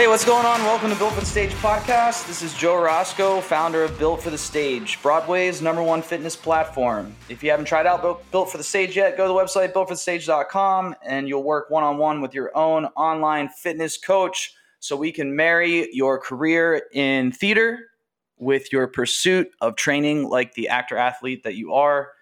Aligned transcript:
Hey, 0.00 0.06
what's 0.06 0.24
going 0.24 0.46
on? 0.46 0.62
Welcome 0.62 0.88
to 0.88 0.96
Built 0.96 1.12
for 1.12 1.20
the 1.20 1.26
Stage 1.26 1.50
podcast. 1.56 2.26
This 2.26 2.40
is 2.40 2.54
Joe 2.54 2.80
Roscoe, 2.80 3.42
founder 3.42 3.84
of 3.84 3.98
Built 3.98 4.22
for 4.22 4.30
the 4.30 4.38
Stage, 4.38 4.98
Broadway's 5.02 5.60
number 5.60 5.82
one 5.82 6.00
fitness 6.00 6.34
platform. 6.34 7.14
If 7.28 7.42
you 7.42 7.50
haven't 7.50 7.66
tried 7.66 7.84
out 7.84 8.00
Built, 8.30 8.50
for 8.50 8.56
the 8.56 8.64
Stage 8.64 8.96
yet, 8.96 9.18
go 9.18 9.24
to 9.24 9.28
the 9.28 9.38
website 9.38 9.74
builtforthestage.com 9.74 10.94
and 11.04 11.28
you'll 11.28 11.42
work 11.42 11.68
one 11.68 11.84
on 11.84 11.98
one 11.98 12.22
with 12.22 12.32
your 12.32 12.50
own 12.56 12.86
online 12.96 13.50
fitness 13.50 13.98
coach 13.98 14.54
so 14.78 14.96
we 14.96 15.12
can 15.12 15.36
marry 15.36 15.94
your 15.94 16.18
career 16.18 16.84
in 16.94 17.30
theater 17.30 17.90
with 18.38 18.72
your 18.72 18.86
pursuit 18.86 19.50
of 19.60 19.76
training 19.76 20.30
like 20.30 20.54
the 20.54 20.70
actor 20.70 20.96
athlete 20.96 21.42
that 21.42 21.56
you 21.56 21.74
are 21.74 22.12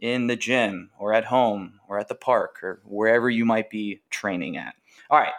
in 0.00 0.26
the 0.26 0.34
gym 0.34 0.90
or 0.98 1.14
at 1.14 1.24
home 1.24 1.78
or 1.88 2.00
at 2.00 2.08
the 2.08 2.16
park 2.16 2.58
or 2.64 2.80
wherever 2.84 3.30
you 3.30 3.44
might 3.44 3.70
be 3.70 4.00
training 4.10 4.56
at. 4.56 4.74
All 5.08 5.20
right. 5.20 5.32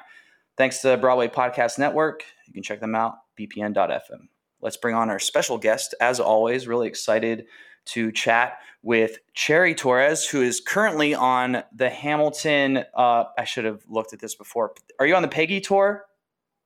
Thanks 0.60 0.80
to 0.80 0.98
Broadway 0.98 1.30
Podcast 1.30 1.80
Network. 1.80 2.26
You 2.46 2.52
can 2.52 2.64
check 2.64 2.82
them 2.82 2.94
out, 2.94 3.14
bpn.fm. 3.40 4.28
Let's 4.60 4.76
bring 4.76 4.94
on 4.94 5.10
our 5.10 5.18
special 5.18 5.58
guest, 5.58 5.96
as 6.02 6.20
always. 6.20 6.68
Really 6.68 6.90
excited 6.90 7.46
to 7.86 8.12
chat 8.12 8.58
with 8.84 9.20
Cherry 9.34 9.74
Torres, 9.74 10.28
who 10.28 10.42
is 10.42 10.60
currently 10.60 11.16
on 11.16 11.64
the 11.74 11.90
Hamilton. 11.90 12.84
Uh, 12.94 13.24
I 13.38 13.46
should 13.46 13.64
have 13.64 13.84
looked 13.88 14.12
at 14.12 14.20
this 14.20 14.36
before. 14.36 14.74
Are 15.00 15.08
you 15.08 15.16
on 15.16 15.22
the 15.22 15.30
Peggy 15.30 15.62
tour? 15.62 16.04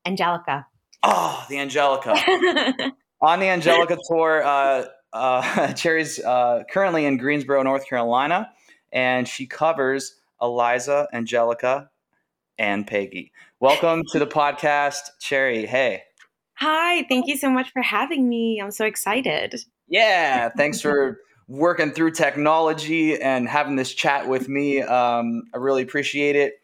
Angelica. 0.07 0.65
Oh, 1.03 1.45
the 1.47 1.59
Angelica. 1.59 2.13
on 3.21 3.39
the 3.39 3.47
Angelica 3.47 3.99
tour, 4.09 4.43
uh, 4.43 4.85
uh, 5.13 5.73
Cherry's 5.73 6.19
uh, 6.19 6.63
currently 6.67 7.05
in 7.05 7.17
Greensboro, 7.17 7.61
North 7.61 7.87
Carolina, 7.87 8.49
and 8.91 9.27
she 9.27 9.45
covers 9.45 10.15
Eliza, 10.41 11.07
Angelica, 11.13 11.91
and 12.57 12.87
Peggy. 12.87 13.31
Welcome 13.63 14.03
to 14.11 14.19
the 14.19 14.27
podcast, 14.27 15.11
Cherry. 15.21 15.65
Hey. 15.65 16.03
Hi, 16.55 17.05
thank 17.07 17.27
you 17.27 17.37
so 17.37 17.49
much 17.49 17.71
for 17.71 17.81
having 17.81 18.27
me. 18.27 18.59
I'm 18.61 18.71
so 18.71 18.83
excited. 18.83 19.55
Yeah, 19.87 20.49
thanks 20.57 20.81
for 20.81 21.21
working 21.47 21.91
through 21.91 22.11
technology 22.11 23.17
and 23.17 23.47
having 23.47 23.77
this 23.77 23.93
chat 23.93 24.27
with 24.27 24.49
me. 24.49 24.81
Um, 24.81 25.43
I 25.53 25.59
really 25.59 25.81
appreciate 25.81 26.35
it. 26.35 26.55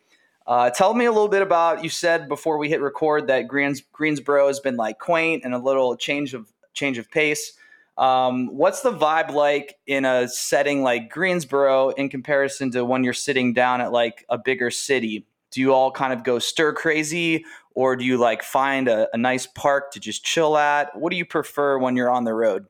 Uh, 0.45 0.71
tell 0.71 0.93
me 0.93 1.05
a 1.05 1.11
little 1.13 1.29
bit 1.29 1.41
about. 1.41 1.85
You 1.85 1.89
said 1.89 2.27
before 2.27 2.57
we 2.57 2.67
hit 2.67 2.81
record 2.81 3.27
that 3.27 3.47
Greens, 3.47 3.81
Greensboro 3.93 4.47
has 4.47 4.59
been 4.59 4.75
like 4.75 4.99
quaint 4.99 5.45
and 5.45 5.53
a 5.53 5.57
little 5.57 5.95
change 5.95 6.33
of 6.33 6.51
change 6.73 6.97
of 6.97 7.09
pace. 7.09 7.53
Um, 7.97 8.47
what's 8.57 8.81
the 8.81 8.91
vibe 8.91 9.31
like 9.31 9.75
in 9.87 10.03
a 10.03 10.27
setting 10.27 10.83
like 10.83 11.09
Greensboro 11.09 11.91
in 11.91 12.09
comparison 12.09 12.71
to 12.71 12.83
when 12.83 13.05
you're 13.05 13.13
sitting 13.13 13.53
down 13.53 13.79
at 13.79 13.93
like 13.93 14.25
a 14.27 14.37
bigger 14.37 14.69
city? 14.69 15.25
Do 15.51 15.61
you 15.61 15.73
all 15.73 15.91
kind 15.91 16.13
of 16.13 16.23
go 16.23 16.39
stir 16.39 16.73
crazy? 16.73 17.45
Or 17.75 17.95
do 17.95 18.03
you 18.03 18.17
like 18.17 18.43
find 18.43 18.87
a, 18.87 19.07
a, 19.13 19.17
nice 19.17 19.45
park 19.45 19.91
to 19.93 19.99
just 19.99 20.23
chill 20.23 20.57
at? 20.57 20.97
What 20.97 21.11
do 21.11 21.17
you 21.17 21.25
prefer 21.25 21.77
when 21.77 21.95
you're 21.95 22.09
on 22.09 22.23
the 22.23 22.33
road? 22.33 22.65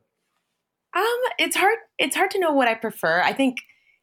Um 0.94 1.18
it's 1.38 1.56
hard 1.56 1.78
it's 1.98 2.16
hard 2.16 2.30
to 2.32 2.38
know 2.38 2.52
what 2.52 2.68
i 2.68 2.74
prefer. 2.74 3.20
I 3.20 3.32
think 3.32 3.58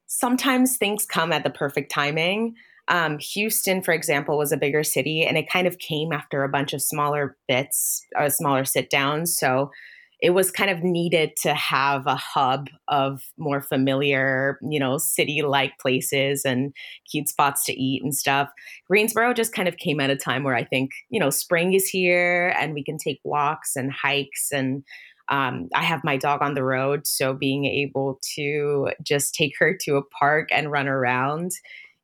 sometimes 0.08 0.78
things 0.78 1.06
come 1.06 1.32
at 1.32 1.44
the 1.44 1.50
perfect 1.50 1.92
timing. 1.92 2.56
Um, 2.90 3.20
houston 3.20 3.82
for 3.82 3.94
example 3.94 4.38
was 4.38 4.54
a 4.54 4.58
bigger 4.58 4.82
city 4.82 5.26
and 5.26 5.38
it 5.38 5.50
kind 5.50 5.68
of 5.68 5.78
came 5.78 6.14
after 6.14 6.46
a 6.46 6.50
bunch 6.50 6.72
of 6.72 6.82
smaller 6.82 7.36
bits 7.46 8.06
uh, 8.18 8.30
smaller 8.30 8.64
sit 8.64 8.90
downs 8.90 9.38
so 9.38 9.72
it 10.20 10.32
was 10.32 10.50
kind 10.50 10.72
of 10.72 10.84
needed 10.84 11.36
to 11.44 11.54
have 11.54 12.08
a 12.08 12.16
hub 12.16 12.70
of 12.88 13.22
more 13.38 13.62
familiar, 13.62 14.58
you 14.68 14.80
know, 14.80 14.98
city 14.98 15.44
like 15.44 15.78
places 15.80 16.44
and 16.44 16.74
cute 17.10 17.30
spots 17.30 17.64
to 17.66 17.74
eat 17.74 18.04
and 18.04 18.16
stuff. 18.16 18.50
Greensboro 18.88 19.34
just 19.34 19.54
kind 19.54 19.68
of 19.68 19.78
came 19.78 20.00
at 20.00 20.10
a 20.10 20.16
time 20.16 20.44
where 20.44 20.56
I 20.56 20.64
think, 20.64 20.92
you 21.10 21.20
know, 21.20 21.30
spring 21.30 21.74
is 21.74 21.88
here 21.88 22.56
and 22.60 22.74
we 22.74 22.84
can 22.84 22.98
take 22.98 23.20
walks 23.24 23.76
and 23.76 23.92
hikes 23.92 24.52
and 24.52 24.84
um, 25.30 25.68
I 25.76 25.84
have 25.84 26.06
my 26.06 26.16
dog 26.16 26.42
on 26.42 26.54
the 26.54 26.64
road, 26.64 27.06
so 27.06 27.34
being 27.34 27.66
able 27.66 28.18
to 28.36 28.92
just 29.04 29.36
take 29.36 29.56
her 29.60 29.78
to 29.82 29.98
a 29.98 30.02
park 30.02 30.48
and 30.54 30.72
run 30.72 30.88
around 30.88 31.52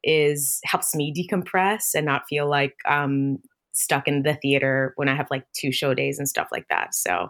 is 0.03 0.59
helps 0.65 0.93
me 0.93 1.13
decompress 1.13 1.95
and 1.95 2.05
not 2.05 2.27
feel 2.27 2.49
like 2.49 2.75
um, 2.85 3.39
stuck 3.71 4.09
in 4.09 4.23
the 4.23 4.33
theater 4.33 4.91
when 4.97 5.07
I 5.07 5.15
have 5.15 5.27
like 5.31 5.45
two 5.53 5.71
show 5.71 5.93
days 5.93 6.19
and 6.19 6.27
stuff 6.27 6.49
like 6.51 6.67
that. 6.69 6.93
So 6.93 7.29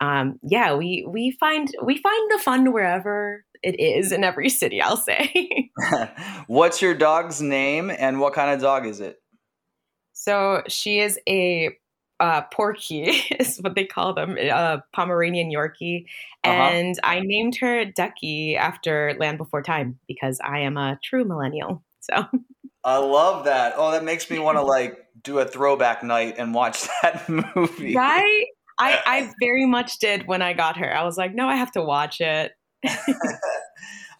um, 0.00 0.38
yeah, 0.42 0.74
we 0.74 1.06
we 1.08 1.36
find 1.38 1.68
we 1.82 1.98
find 1.98 2.30
the 2.30 2.38
fun 2.38 2.72
wherever 2.72 3.44
it 3.62 3.80
is 3.80 4.12
in 4.12 4.24
every 4.24 4.48
city. 4.48 4.80
I'll 4.80 4.96
say. 4.96 5.70
What's 6.46 6.82
your 6.82 6.94
dog's 6.94 7.40
name 7.40 7.90
and 7.90 8.20
what 8.20 8.34
kind 8.34 8.50
of 8.50 8.60
dog 8.60 8.86
is 8.86 9.00
it? 9.00 9.20
So 10.12 10.62
she 10.68 11.00
is 11.00 11.18
a 11.28 11.76
uh, 12.20 12.42
Porky, 12.52 13.02
is 13.38 13.58
what 13.58 13.74
they 13.74 13.84
call 13.84 14.14
them, 14.14 14.36
a 14.38 14.48
uh, 14.48 14.80
Pomeranian 14.94 15.50
Yorkie, 15.50 16.06
uh-huh. 16.44 16.52
and 16.52 16.98
I 17.02 17.20
named 17.20 17.56
her 17.56 17.84
Ducky 17.84 18.56
after 18.56 19.16
Land 19.18 19.38
Before 19.38 19.62
Time 19.62 19.98
because 20.06 20.40
I 20.42 20.60
am 20.60 20.76
a 20.76 20.98
true 21.02 21.24
millennial. 21.24 21.82
So. 22.00 22.26
I 22.84 22.98
love 22.98 23.46
that. 23.46 23.74
Oh, 23.76 23.92
that 23.92 24.04
makes 24.04 24.30
me 24.30 24.38
want 24.38 24.58
to 24.58 24.62
like 24.62 25.06
do 25.22 25.38
a 25.38 25.46
throwback 25.46 26.02
night 26.02 26.34
and 26.36 26.52
watch 26.52 26.86
that 27.02 27.28
movie. 27.28 27.94
Right? 27.94 28.44
I, 28.78 29.00
I 29.06 29.32
very 29.40 29.66
much 29.66 29.98
did 29.98 30.26
when 30.26 30.42
I 30.42 30.52
got 30.52 30.76
her. 30.78 30.94
I 30.94 31.04
was 31.04 31.16
like, 31.16 31.34
no, 31.34 31.48
I 31.48 31.56
have 31.56 31.72
to 31.72 31.82
watch 31.82 32.20
it. 32.20 32.52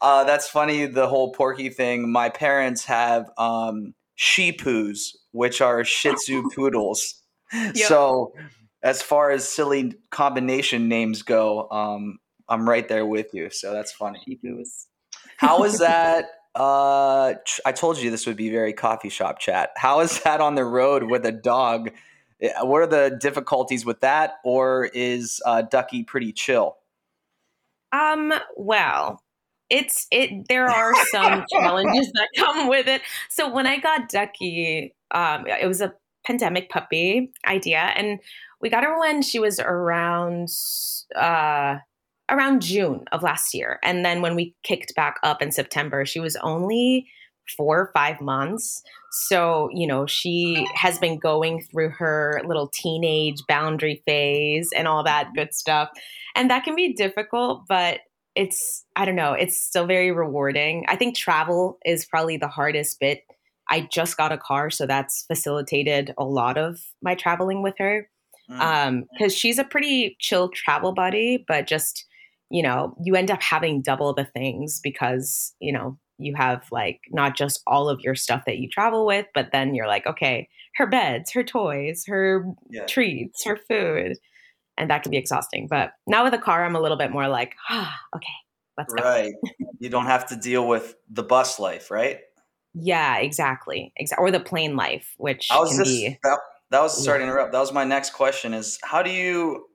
uh, 0.00 0.24
that's 0.24 0.48
funny, 0.48 0.86
the 0.86 1.08
whole 1.08 1.32
Porky 1.32 1.70
thing. 1.70 2.10
My 2.10 2.28
parents 2.28 2.84
have 2.84 3.30
um, 3.36 3.94
Shih-Tzus, 4.14 5.16
which 5.32 5.60
are 5.60 5.84
Shih 5.84 6.14
Tzu 6.14 6.50
poodles. 6.54 7.22
Yep. 7.52 7.76
So, 7.76 8.32
as 8.82 9.00
far 9.00 9.30
as 9.30 9.48
silly 9.48 9.94
combination 10.10 10.88
names 10.88 11.22
go, 11.22 11.68
um, 11.70 12.18
I'm 12.48 12.68
right 12.68 12.86
there 12.86 13.06
with 13.06 13.32
you. 13.32 13.50
So 13.50 13.72
that's 13.72 13.92
funny. 13.92 14.20
Shih-Tzus. 14.24 14.86
How 15.38 15.64
is 15.64 15.78
that? 15.80 16.26
Uh, 16.54 17.34
I 17.66 17.72
told 17.72 17.98
you 17.98 18.10
this 18.10 18.26
would 18.26 18.36
be 18.36 18.50
very 18.50 18.72
coffee 18.72 19.08
shop 19.08 19.40
chat. 19.40 19.70
How 19.76 20.00
is 20.00 20.20
that 20.20 20.40
on 20.40 20.54
the 20.54 20.64
road 20.64 21.04
with 21.04 21.26
a 21.26 21.32
dog? 21.32 21.90
What 22.62 22.82
are 22.82 22.86
the 22.86 23.16
difficulties 23.20 23.84
with 23.84 24.00
that, 24.00 24.34
or 24.44 24.86
is 24.92 25.40
uh, 25.46 25.62
Ducky 25.62 26.02
pretty 26.02 26.32
chill? 26.32 26.76
Um. 27.92 28.32
Well, 28.56 29.22
it's 29.70 30.06
it. 30.10 30.48
There 30.48 30.68
are 30.68 30.94
some 31.06 31.44
challenges 31.52 32.10
that 32.14 32.28
come 32.36 32.68
with 32.68 32.86
it. 32.86 33.02
So 33.30 33.52
when 33.52 33.66
I 33.66 33.78
got 33.78 34.08
Ducky, 34.08 34.94
um, 35.12 35.46
it 35.46 35.66
was 35.66 35.80
a 35.80 35.94
pandemic 36.26 36.70
puppy 36.70 37.32
idea, 37.46 37.92
and 37.96 38.20
we 38.60 38.70
got 38.70 38.84
her 38.84 38.98
when 38.98 39.22
she 39.22 39.38
was 39.38 39.60
around 39.60 40.48
uh 41.14 41.78
around 42.30 42.62
June 42.62 43.04
of 43.12 43.22
last 43.22 43.54
year, 43.54 43.78
and 43.82 44.04
then 44.04 44.22
when 44.22 44.34
we 44.34 44.54
kicked 44.62 44.94
back 44.94 45.16
up 45.22 45.40
in 45.42 45.52
September, 45.52 46.04
she 46.04 46.20
was 46.20 46.36
only 46.36 47.06
four 47.56 47.80
or 47.80 47.90
five 47.92 48.20
months. 48.20 48.82
So, 49.12 49.68
you 49.72 49.86
know, 49.86 50.06
she 50.06 50.66
has 50.74 50.98
been 50.98 51.18
going 51.18 51.62
through 51.62 51.90
her 51.90 52.42
little 52.46 52.68
teenage 52.72 53.42
boundary 53.46 54.02
phase 54.06 54.70
and 54.74 54.88
all 54.88 55.04
that 55.04 55.30
good 55.34 55.54
stuff. 55.54 55.90
And 56.34 56.50
that 56.50 56.64
can 56.64 56.74
be 56.74 56.92
difficult, 56.94 57.64
but 57.68 58.00
it's, 58.34 58.84
I 58.96 59.04
don't 59.04 59.14
know, 59.14 59.32
it's 59.32 59.56
still 59.56 59.86
very 59.86 60.10
rewarding. 60.10 60.84
I 60.88 60.96
think 60.96 61.16
travel 61.16 61.78
is 61.84 62.04
probably 62.04 62.36
the 62.36 62.48
hardest 62.48 62.98
bit. 62.98 63.22
I 63.70 63.88
just 63.92 64.16
got 64.16 64.32
a 64.32 64.38
car, 64.38 64.70
so 64.70 64.86
that's 64.86 65.24
facilitated 65.26 66.12
a 66.18 66.24
lot 66.24 66.58
of 66.58 66.80
my 67.02 67.14
traveling 67.14 67.62
with 67.62 67.74
her. 67.78 68.08
Mm. 68.50 68.60
Um, 68.60 69.04
because 69.12 69.34
she's 69.34 69.58
a 69.58 69.64
pretty 69.64 70.16
chill 70.20 70.50
travel 70.50 70.92
buddy, 70.92 71.42
but 71.48 71.66
just, 71.66 72.04
you 72.50 72.62
know, 72.62 72.94
you 73.02 73.14
end 73.14 73.30
up 73.30 73.40
having 73.40 73.80
double 73.80 74.12
the 74.12 74.26
things 74.26 74.80
because, 74.82 75.54
you 75.60 75.72
know, 75.72 75.98
you 76.18 76.34
have 76.36 76.64
like 76.70 77.00
not 77.10 77.36
just 77.36 77.62
all 77.66 77.88
of 77.88 78.00
your 78.00 78.14
stuff 78.14 78.44
that 78.46 78.58
you 78.58 78.68
travel 78.68 79.06
with, 79.06 79.26
but 79.34 79.50
then 79.52 79.74
you're 79.74 79.86
like, 79.86 80.06
okay, 80.06 80.48
her 80.76 80.86
beds, 80.86 81.32
her 81.32 81.42
toys, 81.44 82.04
her 82.06 82.44
Yeah. 82.70 82.86
treats, 82.86 83.44
her 83.44 83.56
food. 83.68 84.16
And 84.76 84.90
that 84.90 85.02
can 85.02 85.10
be 85.10 85.16
exhausting. 85.18 85.68
But 85.68 85.92
now 86.06 86.24
with 86.24 86.34
a 86.34 86.38
car, 86.38 86.64
I'm 86.64 86.74
a 86.74 86.80
little 86.80 86.96
bit 86.96 87.12
more 87.12 87.28
like, 87.28 87.54
ah, 87.70 87.96
okay, 88.16 88.26
let's 88.76 88.92
go. 88.92 89.02
Right. 89.04 89.32
you 89.78 89.88
don't 89.88 90.06
have 90.06 90.26
to 90.28 90.36
deal 90.36 90.66
with 90.66 90.96
the 91.08 91.22
bus 91.22 91.58
life, 91.60 91.90
right? 91.90 92.20
Yeah, 92.74 93.18
exactly. 93.18 93.92
Exa- 94.00 94.18
or 94.18 94.30
the 94.32 94.40
plane 94.40 94.74
life, 94.76 95.14
which 95.16 95.48
I 95.50 95.60
was 95.60 95.70
can 95.70 95.78
just 95.84 95.90
be 95.90 96.18
that, 96.24 96.38
that 96.70 96.80
was 96.82 97.04
sorry 97.04 97.20
to 97.20 97.24
interrupt. 97.24 97.52
That 97.52 97.60
was 97.60 97.72
my 97.72 97.84
next 97.84 98.10
question 98.14 98.52
is 98.52 98.78
how 98.82 99.02
do 99.02 99.10
you 99.10 99.66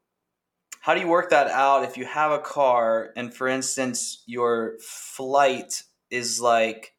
how 0.82 0.94
do 0.94 1.00
you 1.02 1.08
work 1.08 1.30
that 1.30 1.48
out 1.48 1.84
if 1.84 1.98
you 1.98 2.06
have 2.06 2.32
a 2.32 2.40
car 2.40 3.12
and 3.16 3.34
for 3.34 3.48
instance 3.48 4.24
your 4.26 4.78
flight 4.82 5.84
is 6.12 6.40
like 6.42 6.94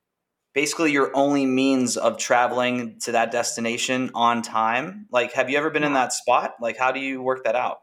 basically 0.55 0.93
your 0.93 1.11
only 1.15 1.47
means 1.47 1.97
of 1.97 2.19
traveling 2.19 2.99
to 3.01 3.12
that 3.12 3.31
destination 3.31 4.11
on 4.15 4.43
time? 4.43 5.07
Like 5.11 5.33
have 5.35 5.51
you 5.51 5.59
ever 5.59 5.71
been 5.71 5.85
in 5.85 5.95
that 5.95 6.12
spot? 6.12 6.55
Like 6.61 6.77
how 6.77 6.93
do 6.93 7.01
you 7.01 7.23
work 7.23 7.45
that 7.45 7.57
out? 7.57 7.79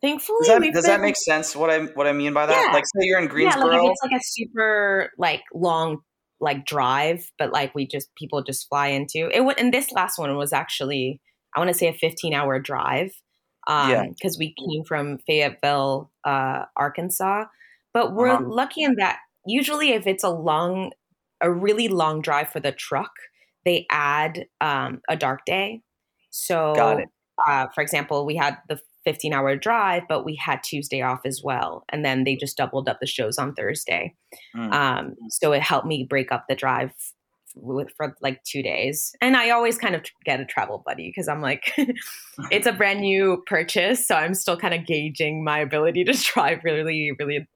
thankfully 0.00 0.38
Does 0.40 0.48
that, 0.48 0.72
does 0.74 0.84
that 0.86 1.00
make 1.00 1.14
sense 1.16 1.54
what 1.54 1.70
I 1.70 1.78
what 1.94 2.06
I 2.08 2.12
mean 2.12 2.32
by 2.32 2.46
that? 2.46 2.64
Yeah. 2.68 2.72
Like 2.74 2.84
say 2.86 3.06
you're 3.06 3.20
in 3.20 3.28
Greensboro. 3.28 3.70
Yeah, 3.70 3.78
like 3.78 3.90
it's 3.92 4.00
like 4.02 4.20
a 4.20 4.24
super 4.24 5.10
like 5.16 5.42
long 5.54 5.98
like 6.40 6.66
drive, 6.66 7.24
but 7.38 7.52
like 7.52 7.72
we 7.74 7.86
just 7.86 8.12
people 8.16 8.42
just 8.42 8.68
fly 8.68 8.88
into 8.88 9.28
it. 9.32 9.58
And 9.58 9.72
this 9.72 9.92
last 9.92 10.18
one 10.18 10.36
was 10.36 10.52
actually 10.52 11.20
I 11.54 11.60
want 11.60 11.68
to 11.68 11.74
say 11.74 11.86
a 11.88 11.92
15 11.94 12.34
hour 12.34 12.58
drive. 12.58 13.10
Um, 13.68 13.90
Yeah. 13.90 14.04
because 14.08 14.36
we 14.38 14.54
came 14.58 14.82
from 14.84 15.18
Fayetteville, 15.26 16.10
uh, 16.24 16.64
Arkansas. 16.76 17.44
But 17.94 18.14
we're 18.14 18.30
Uh-huh. 18.30 18.44
lucky 18.48 18.82
in 18.82 18.96
that 18.96 19.18
usually 19.46 19.90
if 19.90 20.06
it's 20.06 20.24
a 20.24 20.30
long, 20.30 20.92
a 21.40 21.50
really 21.50 21.88
long 21.88 22.22
drive 22.22 22.50
for 22.50 22.60
the 22.60 22.72
truck, 22.72 23.12
they 23.64 23.86
add 23.90 24.46
um, 24.60 25.00
a 25.08 25.16
dark 25.16 25.44
day. 25.46 25.82
So, 26.30 26.74
Got 26.74 27.00
it. 27.00 27.08
Uh, 27.46 27.66
for 27.74 27.82
example, 27.82 28.26
we 28.26 28.36
had 28.36 28.58
the 28.68 28.80
15 29.04 29.32
hour 29.32 29.56
drive, 29.56 30.04
but 30.08 30.24
we 30.24 30.36
had 30.36 30.62
Tuesday 30.62 31.02
off 31.02 31.20
as 31.24 31.40
well. 31.42 31.84
And 31.88 32.04
then 32.04 32.24
they 32.24 32.36
just 32.36 32.56
doubled 32.56 32.88
up 32.88 32.98
the 33.00 33.06
shows 33.06 33.38
on 33.38 33.54
Thursday. 33.54 34.14
Mm. 34.56 34.72
Um, 34.72 35.14
so 35.28 35.52
it 35.52 35.62
helped 35.62 35.86
me 35.86 36.06
break 36.08 36.30
up 36.30 36.44
the 36.48 36.54
drive 36.54 36.92
with, 37.54 37.88
for 37.96 38.14
like 38.20 38.42
two 38.44 38.62
days. 38.62 39.14
And 39.20 39.36
I 39.36 39.50
always 39.50 39.78
kind 39.78 39.94
of 39.94 40.02
get 40.24 40.40
a 40.40 40.44
travel 40.44 40.82
buddy 40.84 41.08
because 41.08 41.28
I'm 41.28 41.40
like, 41.40 41.72
it's 42.50 42.66
a 42.66 42.72
brand 42.72 43.00
new 43.00 43.42
purchase. 43.46 44.06
So 44.06 44.14
I'm 44.14 44.34
still 44.34 44.56
kind 44.56 44.74
of 44.74 44.86
gauging 44.86 45.44
my 45.44 45.58
ability 45.58 46.04
to 46.04 46.12
drive 46.34 46.60
really, 46.64 47.12
really 47.18 47.48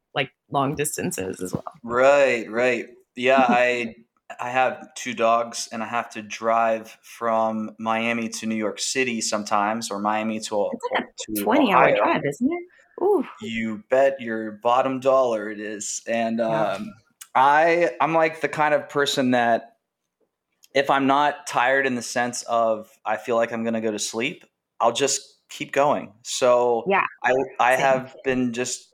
long 0.51 0.75
distances 0.75 1.41
as 1.41 1.53
well. 1.53 1.65
Right, 1.83 2.51
right. 2.51 2.87
Yeah, 3.15 3.41
I 3.41 3.95
I 4.41 4.51
have 4.51 4.95
two 4.95 5.15
dogs 5.15 5.69
and 5.73 5.83
I 5.83 5.87
have 5.87 6.11
to 6.11 6.23
drive 6.23 6.97
from 7.03 7.77
Miami 7.79 8.29
to 8.29 8.47
New 8.47 8.57
York 8.57 8.81
City 8.81 9.21
sometimes 9.21 9.91
or 9.91 10.01
Miami 10.01 10.41
to, 10.41 10.71
to 11.21 11.45
20 11.45 11.73
hour 11.73 11.95
drive, 11.97 12.23
isn't 12.29 12.53
it? 12.53 13.03
Ooh. 13.05 13.25
You 13.43 13.85
bet 13.89 14.21
your 14.21 14.53
bottom 14.53 15.01
dollar 15.01 15.51
it 15.51 15.61
is. 15.61 16.03
And 16.09 16.41
Yeah. 16.41 16.73
um, 16.75 16.95
I 17.35 17.91
I'm 18.01 18.15
like 18.15 18.41
the 18.41 18.49
kind 18.49 18.75
of 18.75 18.89
person 18.89 19.33
that 19.33 19.77
if 20.75 20.91
I'm 20.91 21.07
not 21.07 21.47
tired 21.47 21.87
in 21.87 21.95
the 21.95 22.03
sense 22.03 22.43
of 22.43 22.91
I 23.05 23.17
feel 23.17 23.37
like 23.37 23.53
I'm 23.53 23.63
going 23.63 23.75
to 23.75 23.81
go 23.81 23.93
to 23.93 23.99
sleep, 23.99 24.45
I'll 24.81 24.93
just 24.93 25.39
keep 25.49 25.73
going. 25.73 26.13
So 26.23 26.85
Yeah. 26.89 27.05
I 27.23 27.33
I 27.61 27.77
Same. 27.77 27.81
have 27.81 28.17
been 28.25 28.53
just 28.53 28.89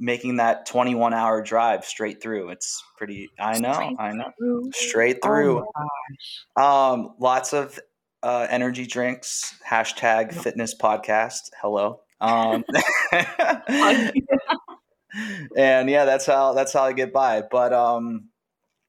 making 0.00 0.36
that 0.36 0.66
21 0.66 1.14
hour 1.14 1.42
drive 1.42 1.84
straight 1.84 2.20
through. 2.22 2.50
It's 2.50 2.82
pretty 2.96 3.30
I 3.38 3.58
know, 3.58 3.72
Straight 3.72 3.96
I 3.98 4.12
know. 4.12 4.32
Ooh. 4.42 4.70
Straight 4.72 5.18
Oh 5.22 5.26
through. 5.26 5.66
gosh. 5.76 6.92
Um, 6.92 7.14
lots 7.18 7.52
of 7.52 7.78
uh, 8.22 8.46
energy 8.50 8.86
drinks. 8.86 9.54
Hashtag 9.68 10.32
fitness 10.32 10.74
podcast. 10.76 11.50
Hello. 11.60 12.00
Um, 12.20 12.64
and 15.56 15.88
yeah, 15.90 16.04
that's 16.04 16.26
how 16.26 16.52
that's 16.54 16.72
how 16.72 16.84
I 16.84 16.92
get 16.92 17.12
by. 17.12 17.42
But 17.50 17.72
um, 17.72 18.28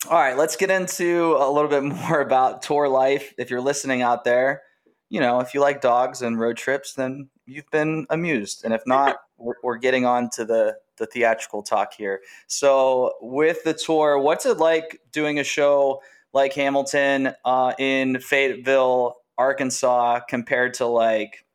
all 0.10 0.18
right, 0.20 0.38
let's 0.38 0.56
get 0.56 0.72
into 0.72 1.36
a 1.40 1.50
little 1.50 1.70
bit 1.70 1.84
more 2.10 2.22
about 2.22 2.62
tour 2.62 2.88
life. 2.88 3.34
If 3.38 3.50
you're 3.50 3.62
listening 3.62 4.02
out 4.02 4.24
there, 4.24 4.62
you 5.10 5.20
know, 5.20 5.40
if 5.40 5.54
you 5.54 5.62
like 5.62 5.82
dogs 5.82 6.22
and 6.22 6.40
road 6.40 6.58
trips, 6.58 6.94
then 6.94 7.30
you've 7.46 7.70
been 7.72 8.08
amused. 8.10 8.64
And 8.64 8.74
if 8.74 8.82
not, 8.86 9.18
we're, 9.38 9.56
we're 9.64 9.78
getting 9.78 10.06
on 10.06 10.30
to 10.32 10.46
the 10.46 10.76
the 10.98 11.06
theatrical 11.06 11.64
talk 11.64 11.94
here. 11.94 12.22
So 12.48 13.14
with 13.22 13.64
the 13.64 13.74
tour, 13.74 14.20
what's 14.20 14.46
it 14.46 14.58
like 14.58 15.02
doing 15.12 15.40
a 15.40 15.44
show 15.44 16.02
like 16.34 16.54
Hamilton 16.54 17.34
uh, 17.46 17.74
in 17.80 18.20
Fayetteville, 18.20 19.18
Arkansas, 19.38 20.22
compared 20.30 20.74
to 20.76 20.86
like 20.86 21.46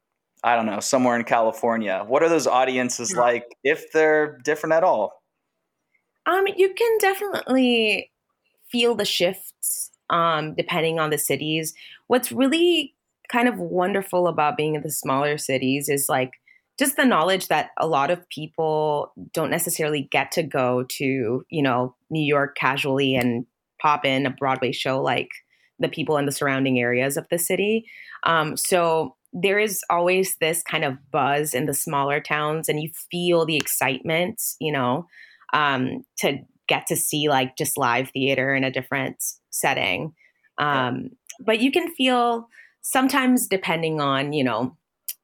I 0.42 0.56
don't 0.56 0.66
know 0.66 0.80
somewhere 0.80 1.16
in 1.16 1.24
California? 1.24 2.04
What 2.06 2.22
are 2.22 2.28
those 2.28 2.46
audiences 2.46 3.12
Yeah. 3.12 3.20
like 3.20 3.56
if 3.62 3.92
they're 3.92 4.38
different 4.38 4.74
at 4.74 4.84
all? 4.84 5.22
Um, 6.26 6.46
you 6.56 6.72
can 6.74 6.98
definitely 6.98 8.10
feel 8.70 8.94
the 8.94 9.04
shifts 9.04 9.90
um, 10.10 10.54
depending 10.54 10.98
on 10.98 11.10
the 11.10 11.18
cities. 11.18 11.74
What's 12.06 12.32
really 12.32 12.94
kind 13.28 13.48
of 13.48 13.58
wonderful 13.58 14.26
about 14.26 14.56
being 14.56 14.74
in 14.74 14.82
the 14.82 14.90
smaller 14.90 15.38
cities 15.38 15.88
is 15.88 16.08
like 16.08 16.39
just 16.80 16.96
the 16.96 17.04
knowledge 17.04 17.46
that 17.48 17.70
a 17.76 17.86
lot 17.86 18.10
of 18.10 18.28
people 18.30 19.12
don't 19.32 19.50
necessarily 19.50 20.08
get 20.10 20.32
to 20.32 20.42
go 20.42 20.84
to, 20.88 21.44
you 21.48 21.62
know, 21.62 21.94
New 22.08 22.24
York 22.24 22.56
casually 22.56 23.14
and 23.14 23.44
pop 23.80 24.04
in 24.04 24.26
a 24.26 24.30
Broadway 24.30 24.72
show 24.72 25.00
like 25.00 25.28
the 25.78 25.88
people 25.88 26.16
in 26.16 26.26
the 26.26 26.32
surrounding 26.32 26.80
areas 26.80 27.16
of 27.16 27.26
the 27.30 27.38
city. 27.38 27.84
Um, 28.24 28.56
so 28.56 29.14
there 29.32 29.58
is 29.58 29.82
always 29.90 30.36
this 30.40 30.62
kind 30.62 30.84
of 30.84 30.94
buzz 31.12 31.54
in 31.54 31.66
the 31.66 31.74
smaller 31.74 32.20
towns, 32.20 32.68
and 32.68 32.82
you 32.82 32.90
feel 33.10 33.46
the 33.46 33.56
excitement, 33.56 34.42
you 34.58 34.72
know, 34.72 35.06
um, 35.52 36.04
to 36.18 36.38
get 36.66 36.86
to 36.86 36.96
see 36.96 37.28
like 37.28 37.56
just 37.56 37.78
live 37.78 38.10
theater 38.10 38.54
in 38.54 38.64
a 38.64 38.72
different 38.72 39.22
setting. 39.50 40.14
Um, 40.58 41.10
but 41.44 41.60
you 41.60 41.70
can 41.70 41.94
feel 41.94 42.48
sometimes, 42.80 43.46
depending 43.46 44.00
on, 44.00 44.32
you 44.32 44.44
know, 44.44 44.76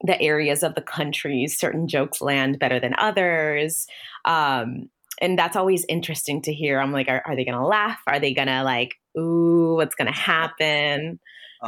the 0.02 0.20
areas 0.20 0.62
of 0.62 0.74
the 0.74 0.82
country, 0.82 1.46
certain 1.48 1.88
jokes 1.88 2.20
land 2.20 2.58
better 2.58 2.78
than 2.80 2.94
others. 2.98 3.86
Um, 4.24 4.90
and 5.20 5.38
that's 5.38 5.56
always 5.56 5.84
interesting 5.88 6.42
to 6.42 6.52
hear. 6.52 6.78
I'm 6.80 6.92
like, 6.92 7.08
are, 7.08 7.22
are 7.26 7.34
they 7.36 7.44
going 7.44 7.58
to 7.58 7.66
laugh? 7.66 8.00
Are 8.06 8.20
they 8.20 8.34
going 8.34 8.48
to 8.48 8.62
like, 8.62 8.94
ooh, 9.18 9.74
what's 9.76 9.94
going 9.94 10.12
to 10.12 10.18
happen? 10.18 11.18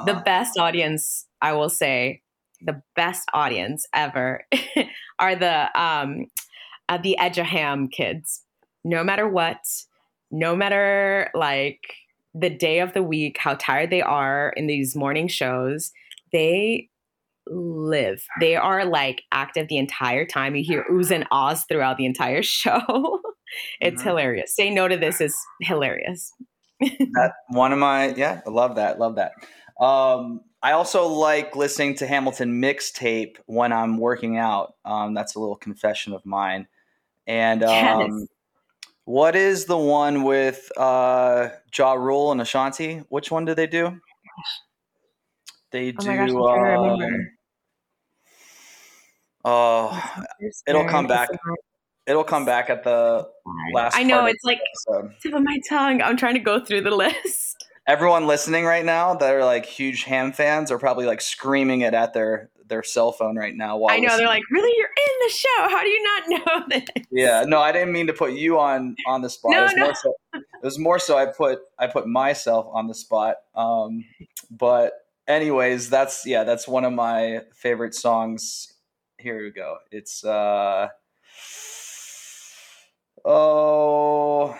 the 0.04 0.12
Uh-huh. 0.12 0.22
best 0.22 0.58
audience 0.58 1.26
i 1.40 1.52
will 1.54 1.70
say 1.70 2.20
the 2.60 2.82
best 2.94 3.26
audience 3.32 3.86
ever 3.94 4.44
are 5.18 5.34
the 5.34 5.80
um 5.80 6.26
uh, 6.90 6.98
the 6.98 7.16
EduHam 7.18 7.90
kids 7.90 8.44
no 8.84 9.02
matter 9.02 9.26
what 9.26 9.64
no 10.30 10.54
matter 10.54 11.30
like 11.34 11.80
the 12.34 12.50
day 12.50 12.80
of 12.80 12.92
the 12.92 13.02
week 13.02 13.38
how 13.38 13.54
tired 13.54 13.88
they 13.88 14.02
are 14.02 14.52
in 14.58 14.66
these 14.66 14.94
morning 14.94 15.26
shows 15.26 15.90
they 16.32 16.88
live. 17.50 18.22
They 18.40 18.56
are 18.56 18.84
like 18.84 19.22
active 19.32 19.68
the 19.68 19.78
entire 19.78 20.26
time. 20.26 20.54
You 20.56 20.64
hear 20.64 20.84
oohs 20.90 21.10
and 21.10 21.26
ahs 21.30 21.64
throughout 21.68 21.96
the 21.96 22.06
entire 22.06 22.42
show. 22.44 23.20
It's 23.80 24.02
Mhm. 24.02 24.04
hilarious. 24.04 24.54
Say 24.54 24.70
no 24.70 24.88
to 24.88 24.96
this 24.96 25.20
is 25.20 25.36
hilarious. 25.62 26.32
That 27.14 27.32
one 27.48 27.72
of 27.72 27.78
my 27.78 28.08
yeah 28.14 28.40
i 28.46 28.50
love 28.50 28.76
that 28.76 28.98
love 28.98 29.16
that. 29.16 29.32
Um 29.82 30.40
i 30.62 30.72
also 30.72 31.06
like 31.06 31.56
listening 31.56 31.94
to 31.96 32.06
hamilton 32.06 32.60
mixtape 32.60 33.36
when 33.46 33.72
i'm 33.72 33.98
working 33.98 34.36
out. 34.36 34.74
Um 34.84 35.14
that's 35.14 35.34
a 35.34 35.40
little 35.40 35.56
confession 35.56 36.12
of 36.12 36.24
mine. 36.26 36.68
And 37.26 37.62
um 37.64 38.10
Yes. 38.10 38.28
what 39.04 39.36
is 39.36 39.66
the 39.66 39.78
one 39.78 40.24
with 40.24 40.70
uh 40.76 41.50
ja 41.76 41.94
rule 41.94 42.32
and 42.32 42.40
ashanti? 42.40 42.98
Which 43.08 43.30
one 43.30 43.44
do 43.46 43.54
they 43.54 43.66
do? 43.66 44.00
They 45.70 45.92
oh 45.98 46.02
do 46.02 46.04
my 46.04 46.16
gosh 46.16 46.30
oh 49.44 50.22
it'll 50.66 50.84
come 50.84 51.06
back 51.06 51.28
it'll 52.06 52.24
come 52.24 52.44
back 52.44 52.70
at 52.70 52.82
the 52.84 53.28
last 53.74 53.96
I 53.96 54.02
know 54.02 54.24
it's 54.26 54.44
like 54.44 54.58
episode. 54.88 55.14
tip 55.20 55.34
of 55.34 55.42
my 55.42 55.58
tongue. 55.68 56.02
I'm 56.02 56.16
trying 56.16 56.34
to 56.34 56.40
go 56.40 56.64
through 56.64 56.82
the 56.82 56.90
list. 56.96 57.64
everyone 57.86 58.26
listening 58.26 58.64
right 58.64 58.84
now 58.84 59.14
that 59.14 59.34
are 59.34 59.44
like 59.44 59.66
huge 59.66 60.04
ham 60.04 60.32
fans 60.32 60.70
are 60.70 60.78
probably 60.78 61.06
like 61.06 61.20
screaming 61.20 61.82
it 61.82 61.94
at 61.94 62.14
their 62.14 62.50
their 62.68 62.82
cell 62.82 63.12
phone 63.12 63.36
right 63.36 63.54
now. 63.54 63.76
While 63.76 63.94
I 63.94 63.98
know 63.98 64.04
listening. 64.04 64.18
they're 64.18 64.28
like, 64.28 64.42
really, 64.50 64.72
you're 64.76 64.88
in 64.88 65.26
the 65.26 65.32
show. 65.32 65.68
How 65.68 65.82
do 65.82 65.88
you 65.88 66.02
not 66.02 66.22
know 66.46 66.64
this? 66.68 67.06
Yeah, 67.10 67.44
no, 67.46 67.60
I 67.60 67.72
didn't 67.72 67.92
mean 67.92 68.06
to 68.08 68.12
put 68.12 68.32
you 68.32 68.58
on 68.58 68.96
on 69.06 69.22
the 69.22 69.30
spot. 69.30 69.52
No, 69.52 69.60
it, 69.60 69.62
was 69.62 69.74
no. 69.74 69.84
more 69.84 69.94
so, 69.94 70.14
it 70.34 70.44
was 70.62 70.78
more 70.78 70.98
so 70.98 71.18
I 71.18 71.26
put 71.26 71.60
I 71.78 71.86
put 71.86 72.06
myself 72.06 72.66
on 72.72 72.86
the 72.86 72.94
spot. 72.94 73.36
Um, 73.54 74.04
but 74.50 74.92
anyways, 75.26 75.90
that's 75.90 76.26
yeah, 76.26 76.44
that's 76.44 76.68
one 76.68 76.84
of 76.84 76.92
my 76.92 77.42
favorite 77.54 77.94
songs. 77.94 78.74
Here 79.18 79.42
we 79.42 79.50
go. 79.50 79.78
It's 79.90 80.24
uh 80.24 80.88
oh 83.24 84.56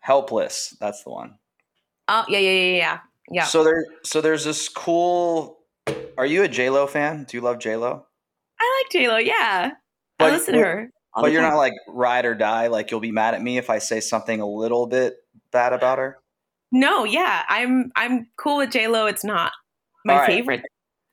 helpless. 0.00 0.76
That's 0.78 1.02
the 1.04 1.10
one. 1.10 1.38
Oh 2.08 2.24
yeah, 2.28 2.38
yeah, 2.38 2.50
yeah, 2.50 2.76
yeah, 2.76 2.98
yeah. 3.30 3.44
So 3.44 3.64
there, 3.64 3.84
so 4.04 4.20
there's 4.20 4.44
this 4.44 4.68
cool. 4.68 5.58
Are 6.18 6.26
you 6.26 6.42
a 6.42 6.48
J 6.48 6.68
Lo 6.68 6.86
fan? 6.86 7.24
Do 7.24 7.36
you 7.36 7.40
love 7.40 7.58
J 7.60 7.76
Lo? 7.76 8.04
I 8.60 8.82
like 8.82 8.92
J 8.92 9.08
Lo. 9.08 9.16
Yeah, 9.16 9.72
But- 10.18 10.32
I 10.32 10.36
listen 10.36 10.54
to 10.54 10.60
her. 10.60 10.90
But 11.20 11.32
you're 11.32 11.42
time. 11.42 11.52
not 11.52 11.56
like 11.56 11.72
ride 11.88 12.26
or 12.26 12.34
die. 12.34 12.68
Like 12.68 12.90
you'll 12.92 13.00
be 13.00 13.10
mad 13.10 13.34
at 13.34 13.42
me 13.42 13.58
if 13.58 13.70
I 13.70 13.78
say 13.78 13.98
something 13.98 14.40
a 14.40 14.46
little 14.46 14.86
bit 14.86 15.16
bad 15.50 15.72
about 15.72 15.98
her. 15.98 16.18
No, 16.70 17.02
yeah, 17.04 17.42
I'm 17.48 17.90
I'm 17.96 18.28
cool 18.36 18.58
with 18.58 18.70
J 18.70 18.86
Lo. 18.86 19.06
It's 19.06 19.24
not 19.24 19.50
my 20.04 20.18
right. 20.18 20.26
favorite 20.26 20.62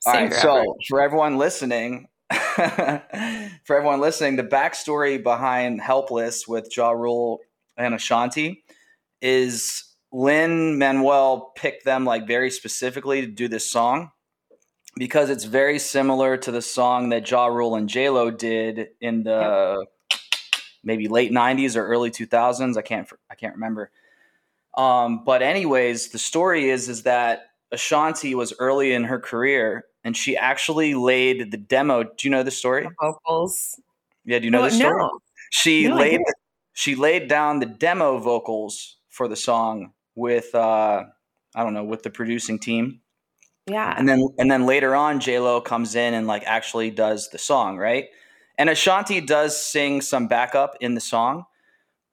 All 0.06 0.14
right. 0.14 0.34
So 0.34 0.76
for 0.88 1.02
everyone 1.02 1.38
listening, 1.38 2.08
for 2.32 3.76
everyone 3.76 4.00
listening, 4.00 4.36
the 4.36 4.44
backstory 4.44 5.22
behind 5.22 5.82
"Helpless" 5.82 6.48
with 6.48 6.76
Ja 6.76 6.92
Rule 6.92 7.40
and 7.78 7.94
Ashanti 7.94 8.64
is 9.22 9.84
Lin-Manuel 10.12 11.52
picked 11.56 11.86
them 11.86 12.06
like 12.06 12.28
very 12.28 12.50
specifically 12.50 13.22
to 13.22 13.28
do 13.28 13.48
this 13.48 13.70
song 13.70 14.12
because 14.96 15.30
it's 15.30 15.44
very 15.44 15.78
similar 15.80 16.38
to 16.38 16.52
the 16.52 16.62
song 16.62 17.10
that 17.10 17.30
Ja 17.30 17.48
Rule 17.48 17.76
and 17.76 17.90
J 17.90 18.10
Lo 18.10 18.32
did 18.32 18.90
in 19.02 19.24
the 19.24 19.86
maybe 20.84 21.08
late 21.08 21.32
'90s 21.32 21.76
or 21.76 21.86
early 21.86 22.12
2000s. 22.12 22.78
I 22.78 22.82
can't 22.82 23.08
I 23.30 23.36
can't 23.36 23.56
remember. 23.56 23.92
Um, 24.78 25.24
but 25.24 25.42
anyways, 25.42 26.10
the 26.10 26.20
story 26.20 26.70
is 26.70 26.90
is 26.90 27.04
that 27.04 27.52
Ashanti 27.72 28.36
was 28.36 28.54
early 28.60 28.94
in 28.94 29.06
her 29.06 29.20
career 29.20 29.86
and 30.06 30.16
she 30.16 30.38
actually 30.38 30.94
laid 30.94 31.52
the 31.52 31.58
demo. 31.58 32.04
Do 32.04 32.10
you 32.22 32.30
know 32.30 32.44
the 32.44 32.52
story? 32.52 32.88
vocals. 33.02 33.78
Yeah, 34.24 34.40
do 34.40 34.46
you 34.46 34.52
know 34.52 34.62
Oh, 34.62 34.66
the 34.66 34.72
story? 34.72 34.98
no. 34.98 35.20
She 35.52 35.88
No, 35.90 35.96
laid 35.98 36.22
she 36.74 36.96
laid 36.96 37.28
down 37.28 37.60
the 37.60 37.66
demo 37.66 38.18
vocals 38.20 38.98
for 39.10 39.28
the 39.28 39.36
song 39.36 39.92
with 40.16 40.56
uh 40.56 41.04
I 41.56 41.64
don't 41.64 41.74
know, 41.74 41.84
with 41.84 42.04
the 42.04 42.10
producing 42.10 42.60
team. 42.60 43.02
Yeah. 43.66 43.94
And 43.98 44.08
then 44.08 44.28
and 44.40 44.50
then 44.50 44.66
later 44.66 44.96
on 44.96 45.20
J 45.20 45.40
Lo 45.40 45.60
comes 45.62 45.96
in 45.96 46.14
and 46.14 46.28
like 46.28 46.44
actually 46.46 46.92
does 46.92 47.30
the 47.30 47.38
song, 47.38 47.78
right? 47.78 48.06
And 48.58 48.70
Ashanti 48.70 49.20
does 49.22 49.62
sing 49.62 50.02
some 50.02 50.28
backup 50.28 50.78
in 50.80 50.96
the 50.96 51.02
song. 51.02 51.46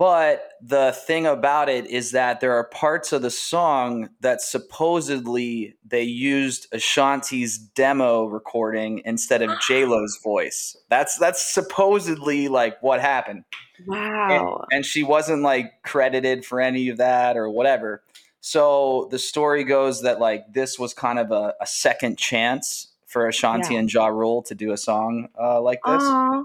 But 0.03 0.55
the 0.61 0.91
thing 0.91 1.27
about 1.27 1.69
it 1.69 1.87
is 1.87 2.11
that 2.11 2.41
there 2.41 2.55
are 2.55 2.65
parts 2.65 3.13
of 3.13 3.23
the 3.23 3.31
song 3.31 4.09
that 4.19 4.43
supposedly 4.43 5.77
they 5.87 6.03
used 6.03 6.67
Ashanti's 6.73 7.57
demo 7.57 8.25
recording 8.25 9.03
instead 9.05 9.43
of 9.43 9.61
J 9.61 9.85
Lo's 9.85 10.19
voice. 10.21 10.77
That's 10.91 11.17
that's 11.19 11.55
supposedly 11.55 12.49
like 12.49 12.83
what 12.83 13.01
happened 13.01 13.45
wow. 13.87 14.65
and 14.73 14.85
she 14.85 15.05
wasn't 15.05 15.43
like 15.43 15.71
credited 15.85 16.45
for 16.45 16.61
any 16.61 16.89
of 16.89 16.97
that 16.97 17.37
or 17.37 17.49
whatever. 17.49 18.03
So 18.41 19.07
the 19.13 19.21
story 19.21 19.63
goes 19.63 20.03
that 20.03 20.19
like 20.19 20.53
this 20.53 20.81
was 20.81 20.95
kind 20.95 21.21
of 21.21 21.31
a, 21.31 21.55
a 21.61 21.67
second 21.69 22.19
chance 22.19 22.89
for 23.07 23.29
Ashanti 23.29 23.75
Yeah. 23.75 23.79
and 23.79 23.93
Ja 23.93 24.07
Rule 24.09 24.43
to 24.43 24.57
do 24.57 24.73
a 24.73 24.77
song 24.77 25.29
uh, 25.41 25.61
like 25.61 25.79
this. 25.87 26.03
Aw. 26.03 26.43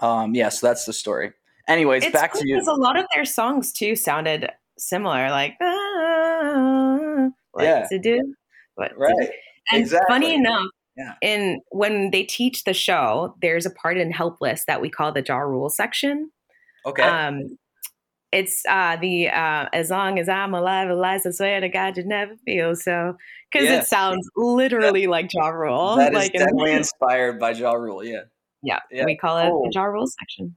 Um, 0.00 0.34
yeah, 0.34 0.50
so 0.50 0.66
that's 0.66 0.84
the 0.84 0.92
story. 0.92 1.32
Anyways, 1.70 2.04
It's 2.04 2.12
back 2.12 2.32
cool 2.32 2.42
to 2.42 2.48
you. 2.48 2.56
because 2.56 2.68
a 2.68 2.74
lot 2.74 2.98
of 2.98 3.06
their 3.14 3.24
songs 3.24 3.72
too 3.72 3.94
sounded 3.96 4.50
similar, 4.78 5.30
like 5.30 5.56
ah, 5.60 7.28
what 7.52 7.64
Yeah. 7.64 7.86
to 7.88 7.98
do, 7.98 8.34
what 8.74 8.88
to 8.88 8.94
do. 8.94 9.00
Right. 9.00 9.30
And 9.72 9.82
exactly. 9.82 10.06
funny 10.12 10.34
enough, 10.34 10.66
Yeah. 10.96 11.14
in 11.22 11.60
when 11.70 12.10
they 12.10 12.24
teach 12.24 12.64
the 12.64 12.74
show, 12.74 13.36
there's 13.40 13.66
a 13.66 13.70
part 13.70 13.96
in 13.96 14.10
Helpless 14.10 14.64
that 14.66 14.80
we 14.80 14.90
call 14.90 15.12
the 15.12 15.22
Ja 15.26 15.36
Rule 15.38 15.68
section. 15.70 16.30
Okay. 16.84 17.02
Um, 17.02 17.56
it's 18.32 18.64
uh, 18.68 18.96
the 18.96 19.28
uh, 19.28 19.66
as 19.72 19.90
long 19.90 20.18
as 20.18 20.28
I'm 20.28 20.54
alive, 20.54 20.88
Eliza, 20.90 21.32
swear 21.32 21.60
to 21.60 21.68
God, 21.68 21.96
you 21.96 22.04
never 22.04 22.36
feel 22.44 22.74
so 22.76 23.16
because 23.52 23.68
Yeah. 23.68 23.80
it 23.80 23.86
sounds 23.86 24.28
literally 24.36 25.06
like 25.06 25.32
Ja 25.32 25.48
Rule. 25.48 25.96
that 25.96 26.12
is 26.12 26.18
like 26.18 26.34
in- 26.34 26.40
definitely 26.40 26.72
inspired 26.82 27.38
by 27.40 27.50
Ja 27.52 27.72
Rule. 27.72 28.04
Yeah. 28.04 28.22
yeah, 28.62 28.80
yeah, 28.90 29.04
we 29.04 29.16
call 29.16 29.38
it 29.38 29.48
cool. 29.50 29.64
the 29.64 29.70
Ja 29.74 29.84
Rule 29.84 30.06
section. 30.06 30.56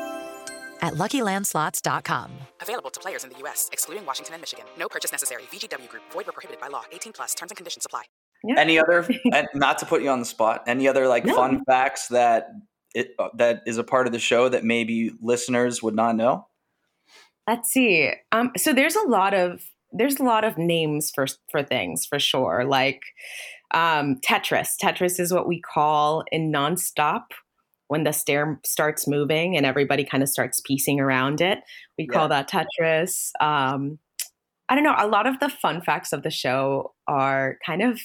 at 0.81 0.93
luckylandslots.com. 0.95 2.31
Available 2.61 2.89
to 2.89 2.99
players 2.99 3.23
in 3.23 3.29
the 3.29 3.37
U.S., 3.39 3.69
excluding 3.71 4.05
Washington 4.05 4.33
and 4.35 4.41
Michigan. 4.41 4.65
No 4.77 4.87
purchase 4.87 5.11
necessary. 5.11 5.43
VGW 5.51 5.87
Group, 5.89 6.03
void 6.11 6.27
or 6.27 6.31
prohibited 6.31 6.59
by 6.61 6.67
law. 6.67 6.83
18 6.91 7.13
plus 7.13 7.33
terms 7.33 7.51
and 7.51 7.57
conditions 7.57 7.85
apply. 7.85 8.03
Yeah. 8.43 8.55
Any 8.59 8.79
other, 8.79 9.07
not 9.53 9.77
to 9.79 9.85
put 9.85 10.01
you 10.01 10.09
on 10.09 10.19
the 10.19 10.25
spot, 10.25 10.63
any 10.67 10.87
other 10.87 11.07
like 11.07 11.25
No. 11.25 11.35
fun 11.35 11.63
facts 11.65 12.07
that 12.07 12.47
it 12.93 13.11
uh, 13.19 13.29
that 13.37 13.61
is 13.65 13.77
a 13.77 13.83
part 13.83 14.07
of 14.07 14.13
the 14.13 14.19
show 14.19 14.49
that 14.49 14.63
maybe 14.63 15.11
listeners 15.21 15.81
would 15.83 15.95
not 15.95 16.15
know? 16.15 16.47
Let's 17.47 17.69
see. 17.69 18.11
Um, 18.31 18.51
so 18.57 18.73
there's 18.73 18.95
a 18.95 19.07
lot 19.07 19.33
of 19.33 19.61
there's 19.91 20.19
a 20.19 20.23
lot 20.23 20.43
of 20.43 20.57
names 20.57 21.11
for 21.13 21.27
for 21.51 21.63
things 21.63 22.05
for 22.05 22.19
sure. 22.19 22.65
Like 22.65 23.01
um, 23.73 24.19
Tetris. 24.25 24.71
Tetris 24.81 25.19
is 25.19 25.31
what 25.33 25.47
we 25.47 25.61
call 25.61 26.23
in 26.31 26.51
nonstop 26.51 27.25
when 27.91 28.05
the 28.05 28.13
stair 28.13 28.57
starts 28.63 29.05
moving 29.05 29.57
and 29.57 29.65
everybody 29.65 30.05
kind 30.05 30.23
of 30.23 30.29
starts 30.29 30.61
piecing 30.61 31.01
around 31.01 31.41
it. 31.41 31.59
We 31.97 32.07
call 32.07 32.29
that 32.29 32.49
Tetris. 32.49 33.31
Um, 33.41 33.99
I 34.69 34.75
don't 34.75 34.85
know. 34.85 34.95
A 34.97 35.09
lot 35.09 35.27
of 35.27 35.41
the 35.41 35.49
fun 35.49 35.81
facts 35.81 36.13
of 36.13 36.23
the 36.23 36.31
show 36.31 36.93
are 37.09 37.57
kind 37.65 37.81
of 37.81 37.99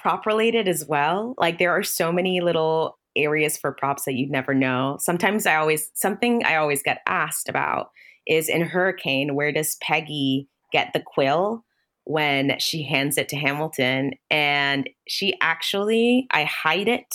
prop 0.00 0.24
related 0.24 0.66
as 0.66 0.86
well. 0.88 1.34
Like 1.36 1.58
there 1.58 1.72
are 1.72 1.82
so 1.82 2.10
many 2.10 2.40
little 2.40 2.98
areas 3.14 3.58
for 3.58 3.70
props 3.70 4.06
that 4.06 4.14
you'd 4.14 4.30
never 4.30 4.54
know. 4.54 4.96
Sometimes 4.98 5.44
I 5.44 5.56
always 5.56 5.90
something 5.92 6.42
I 6.42 6.56
always 6.56 6.82
get 6.82 7.02
asked 7.06 7.50
about 7.50 7.90
is 8.26 8.48
in 8.48 8.62
Hurricane, 8.62 9.34
where 9.34 9.52
does 9.52 9.76
Peggy 9.82 10.48
get 10.72 10.94
the 10.94 11.02
quill 11.04 11.66
when 12.04 12.58
she 12.60 12.82
hands 12.82 13.18
it 13.18 13.28
to 13.28 13.36
Hamilton? 13.36 14.12
And 14.30 14.88
she 15.06 15.34
actually 15.42 16.28
I 16.30 16.44
hide 16.44 16.88
it 16.88 17.14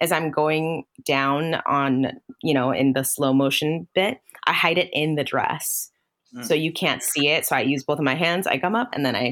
as 0.00 0.12
I'm 0.12 0.30
going 0.30 0.84
down 1.04 1.54
on, 1.66 2.20
you 2.42 2.54
know, 2.54 2.70
in 2.72 2.92
the 2.94 3.04
slow 3.04 3.32
motion 3.32 3.86
bit. 3.94 4.18
I 4.46 4.52
hide 4.52 4.78
it 4.78 4.88
in 4.92 5.14
the 5.16 5.24
dress. 5.24 5.90
Mm. 6.34 6.44
So 6.44 6.54
you 6.54 6.72
can't 6.72 7.02
see 7.02 7.28
it. 7.28 7.44
So 7.46 7.56
I 7.56 7.60
use 7.60 7.84
both 7.84 7.98
of 7.98 8.04
my 8.04 8.14
hands. 8.14 8.46
I 8.46 8.58
come 8.58 8.74
up 8.74 8.90
and 8.94 9.04
then 9.04 9.14
I 9.16 9.30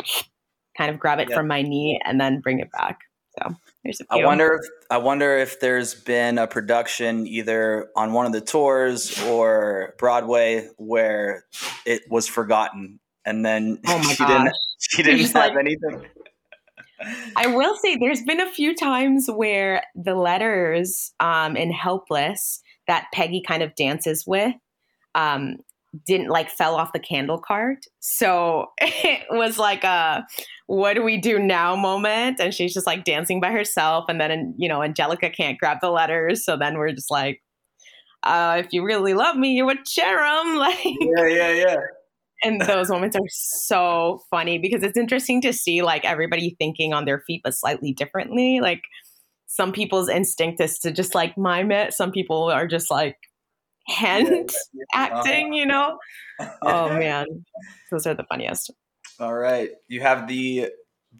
kind 0.76 0.90
of 0.90 0.98
grab 0.98 1.18
it 1.18 1.28
Yeah. 1.30 1.36
from 1.36 1.46
my 1.48 1.62
knee 1.62 1.98
and 2.04 2.20
then 2.20 2.40
bring 2.40 2.60
it 2.60 2.70
back. 2.72 2.98
So 3.38 3.54
there's 3.84 4.00
a 4.00 4.04
I 4.10 4.16
few. 4.16 4.26
wonder 4.26 4.54
if 4.62 4.70
I 4.90 4.98
wonder 4.98 5.38
if 5.38 5.60
there's 5.60 5.94
been 5.94 6.38
a 6.38 6.46
production 6.46 7.26
either 7.26 7.88
on 7.96 8.12
one 8.12 8.26
of 8.26 8.32
the 8.32 8.40
tours 8.40 9.20
or 9.24 9.94
Broadway 9.98 10.68
where 10.76 11.44
it 11.86 12.02
was 12.10 12.26
forgotten 12.26 12.98
and 13.24 13.44
then 13.44 13.78
Oh 13.86 14.02
she 14.16 14.24
didn't 14.24 14.52
she 14.80 15.02
didn't 15.02 15.20
have 15.26 15.34
like- 15.34 15.56
anything. 15.56 16.04
I 17.36 17.46
will 17.48 17.76
say 17.76 17.96
there's 17.96 18.22
been 18.22 18.40
a 18.40 18.50
few 18.50 18.74
times 18.74 19.28
where 19.28 19.82
the 19.94 20.14
letters 20.14 21.12
um, 21.20 21.56
in 21.56 21.70
Helpless 21.70 22.60
that 22.86 23.06
Peggy 23.12 23.42
kind 23.46 23.62
of 23.62 23.74
dances 23.76 24.24
with 24.26 24.54
um, 25.14 25.56
didn't 26.06 26.28
like 26.28 26.50
fell 26.50 26.74
off 26.74 26.92
the 26.92 26.98
candle 26.98 27.38
cart. 27.38 27.84
So 28.00 28.66
it 28.78 29.26
was 29.30 29.58
like 29.58 29.84
a 29.84 30.26
what 30.66 30.94
do 30.94 31.02
we 31.02 31.18
do 31.18 31.38
now 31.38 31.76
moment. 31.76 32.40
And 32.40 32.52
she's 32.52 32.74
just 32.74 32.86
like 32.86 33.04
dancing 33.04 33.40
by 33.40 33.50
herself. 33.52 34.04
And 34.08 34.20
then, 34.20 34.54
you 34.58 34.68
know, 34.68 34.82
Angelica 34.82 35.30
can't 35.30 35.58
grab 35.58 35.78
the 35.80 35.90
letters. 35.90 36.44
So 36.44 36.56
then 36.56 36.76
we're 36.76 36.92
just 36.92 37.10
like, 37.10 37.42
uh, 38.22 38.62
if 38.64 38.72
you 38.72 38.84
really 38.84 39.14
love 39.14 39.36
me, 39.36 39.52
you 39.52 39.64
would 39.64 39.86
share 39.88 40.18
them. 40.18 40.56
Like, 40.56 40.78
yeah, 40.84 41.26
yeah, 41.26 41.50
yeah. 41.50 41.76
And 42.42 42.60
those 42.66 42.90
moments 42.90 43.16
are 43.16 43.28
so 43.28 44.22
funny 44.30 44.58
because 44.58 44.82
it's 44.82 44.98
interesting 44.98 45.40
to 45.42 45.52
see 45.52 45.82
like 45.82 46.04
everybody 46.04 46.56
thinking 46.58 46.92
on 46.92 47.04
their 47.04 47.20
feet, 47.26 47.42
but 47.44 47.54
slightly 47.54 47.92
differently. 47.92 48.60
Like 48.60 48.82
some 49.46 49.72
people's 49.72 50.08
instinct 50.08 50.60
is 50.60 50.78
to 50.80 50.92
just 50.92 51.14
like 51.14 51.36
mime 51.36 51.72
it. 51.72 51.94
Some 51.94 52.12
people 52.12 52.44
are 52.44 52.66
just 52.66 52.90
like 52.90 53.16
hand 53.86 54.50
acting, 54.94 55.52
you 55.52 55.66
know? 55.66 55.98
Oh 56.62 56.96
man, 56.96 57.26
those 57.90 58.06
are 58.06 58.14
the 58.14 58.22
funniest. 58.22 58.70
All 59.18 59.34
right. 59.34 59.70
You 59.88 60.02
have 60.02 60.28
the 60.28 60.68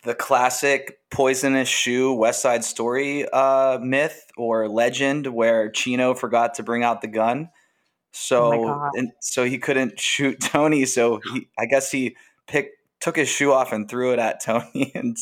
the 0.05 0.15
classic 0.15 0.99
poisonous 1.11 1.69
shoe 1.69 2.13
West 2.13 2.41
Side 2.41 2.65
Story 2.65 3.29
uh, 3.29 3.79
myth 3.83 4.27
or 4.37 4.69
legend 4.69 5.27
where 5.27 5.71
Chino 5.71 6.15
forgot 6.15 6.55
to 6.55 6.63
bring 6.63 6.85
out 6.85 7.01
the 7.01 7.09
gun. 7.09 7.49
So 8.13 8.53
Oh 8.53 8.91
and 8.95 9.11
so 9.21 9.45
he 9.45 9.59
couldn't 9.59 10.01
shoot 10.01 10.41
Tony. 10.43 10.85
So 10.85 11.21
he, 11.33 11.49
I 11.59 11.67
guess 11.67 11.91
he 11.91 12.17
picked 12.47 12.75
took 13.01 13.17
his 13.17 13.29
shoe 13.29 13.53
off 13.53 13.73
and 13.73 13.89
threw 13.89 14.13
it 14.13 14.19
at 14.19 14.41
Tony. 14.45 14.91
And 14.95 15.17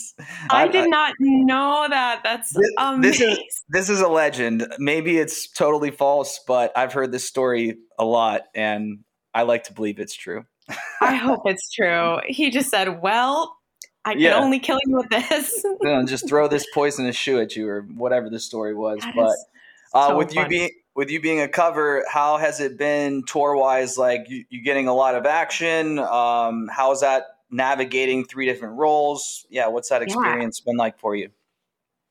I 0.50 0.68
did 0.68 0.88
not 0.88 1.14
know 1.18 1.86
that. 1.88 2.20
That's 2.24 2.52
This, 2.52 2.70
this 3.00 3.20
is 3.20 3.38
this 3.68 3.90
is 3.90 4.00
a 4.00 4.08
legend. 4.08 4.66
Maybe 4.78 5.18
it's 5.18 5.48
totally 5.50 5.90
false, 5.90 6.40
but 6.46 6.72
I've 6.76 6.92
heard 6.92 7.12
this 7.12 7.24
story 7.24 7.76
a 7.98 8.04
lot, 8.04 8.42
and 8.54 9.00
I 9.34 9.42
like 9.42 9.64
to 9.64 9.72
believe 9.72 9.98
it's 9.98 10.14
true. 10.14 10.44
I 11.00 11.14
hope 11.14 11.42
it's 11.44 11.70
true. 11.72 12.18
He 12.26 12.50
just 12.50 12.70
said, 12.70 13.02
"Well, 13.02 13.56
I 14.04 14.14
can 14.14 14.22
Yeah. 14.22 14.38
only 14.38 14.58
kill 14.58 14.78
you 14.86 14.96
with 14.96 15.08
this." 15.10 15.64
Know, 15.82 16.04
just 16.06 16.28
throw 16.28 16.48
this 16.48 16.66
poisonous 16.72 17.16
shoe 17.16 17.40
at 17.40 17.56
you, 17.56 17.68
or 17.68 17.82
whatever 17.82 18.30
the 18.30 18.40
story 18.40 18.74
was. 18.74 19.00
That 19.00 19.14
but 19.14 19.36
uh, 19.98 20.08
so 20.08 20.16
with 20.18 20.34
you 20.34 20.46
being 20.48 20.70
with 20.96 21.10
you 21.10 21.20
being 21.20 21.40
a 21.40 21.48
cover, 21.48 22.04
how 22.10 22.38
has 22.38 22.58
it 22.58 22.78
been 22.78 23.22
tour 23.24 23.54
wise? 23.54 23.98
Like 23.98 24.24
you, 24.28 24.44
you 24.48 24.62
getting 24.62 24.88
a 24.88 24.94
lot 24.94 25.14
of 25.14 25.26
action? 25.26 25.98
Um, 25.98 26.68
how 26.72 26.90
is 26.90 27.00
that 27.02 27.24
navigating 27.50 28.24
three 28.24 28.46
different 28.46 28.76
roles? 28.76 29.46
Yeah, 29.50 29.68
what's 29.68 29.90
that 29.90 30.00
Yeah. 30.00 30.06
experience 30.06 30.60
been 30.60 30.78
like 30.78 30.98
for 30.98 31.14
you? 31.14 31.28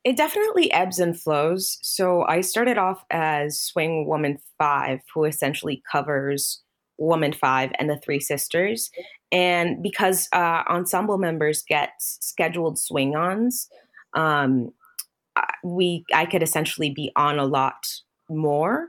It 0.04 0.16
definitely 0.16 0.70
ebbs 0.70 1.00
and 1.00 1.20
flows. 1.20 1.78
So 1.82 2.22
I 2.28 2.40
started 2.40 2.78
off 2.78 3.04
as 3.10 3.58
Swing 3.58 4.06
Woman 4.06 4.38
5, 4.56 5.00
who 5.12 5.24
essentially 5.24 5.82
covers 5.90 6.62
Woman 6.96 7.32
5 7.32 7.72
and 7.80 7.90
the 7.90 7.98
Three 7.98 8.20
Sisters. 8.20 8.88
And 9.32 9.82
because 9.82 10.28
uh, 10.32 10.62
ensemble 10.68 11.18
members 11.18 11.64
get 11.68 11.90
scheduled 11.98 12.78
swing 12.78 13.16
ons, 13.16 13.68
um, 14.14 14.70
we 15.64 16.04
I 16.14 16.24
could 16.24 16.42
essentially 16.42 16.90
be 16.90 17.10
on 17.16 17.38
a 17.38 17.44
lot 17.44 17.84
more, 18.28 18.88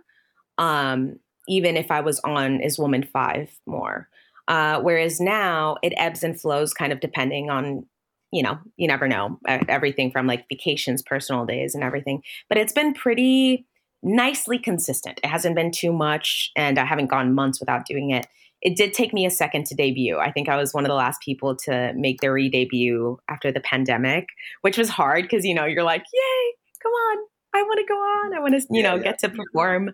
um, 0.58 1.20
even 1.48 1.78
if 1.78 1.92
I 1.92 2.02
was 2.02 2.20
on 2.22 2.62
as 2.62 2.80
Woman 2.80 3.04
5 3.04 3.60
more. 3.66 4.10
Uh, 4.48 4.80
whereas 4.80 5.20
now 5.20 5.76
it 5.84 5.94
ebbs 5.98 6.24
and 6.24 6.40
flows 6.40 6.74
kind 6.74 6.94
of 6.94 7.00
depending 7.00 7.50
on 7.50 7.86
you 8.32 8.44
know, 8.44 8.58
you 8.76 8.88
never 8.88 9.08
know 9.08 9.40
everything 9.48 10.12
from 10.12 10.28
like 10.28 10.46
vacations, 10.50 11.02
personal 11.02 11.46
days, 11.46 11.74
and 11.74 11.84
everything. 11.84 12.22
But 12.50 12.58
it's 12.58 12.74
been 12.74 12.94
pretty 12.94 13.66
nicely 14.04 14.60
consistent. 14.60 15.20
It 15.24 15.28
hasn't 15.28 15.56
been 15.56 15.72
too 15.72 15.94
much, 15.94 16.52
and 16.56 16.78
I 16.78 16.86
haven't 16.86 17.08
gone 17.08 17.34
months 17.34 17.60
without 17.60 17.86
doing 17.86 18.12
it. 18.12 18.28
It 18.62 18.76
did 18.76 18.94
take 18.94 19.14
me 19.14 19.26
a 19.26 19.30
second 19.30 19.66
to 19.68 19.76
debut. 19.76 20.18
I 20.18 20.32
think 20.32 20.50
I 20.50 20.58
was 20.58 20.74
one 20.74 20.84
of 20.84 20.90
the 20.90 20.96
last 20.96 21.22
people 21.22 21.56
to 21.66 21.94
make 21.96 22.22
their 22.22 22.34
re 22.34 22.50
debut 22.50 23.18
after 23.30 23.52
the 23.52 23.60
pandemic, 23.60 24.28
which 24.62 24.78
was 24.78 24.90
hard 24.90 25.24
because, 25.24 25.46
you 25.46 25.54
know, 25.54 25.66
you're 25.66 25.84
like, 25.84 26.04
yay, 26.14 26.54
come 26.82 26.92
on, 26.92 27.18
I 27.54 27.64
want 27.64 27.80
to 27.80 27.86
go 27.88 27.96
on. 27.96 28.34
I 28.36 28.40
want 28.40 28.54
to, 28.60 28.68
you 28.70 28.82
Yeah, 28.82 28.90
know, 28.92 28.96
yeah. 28.98 29.04
get 29.04 29.20
to 29.20 29.30
perform 29.30 29.92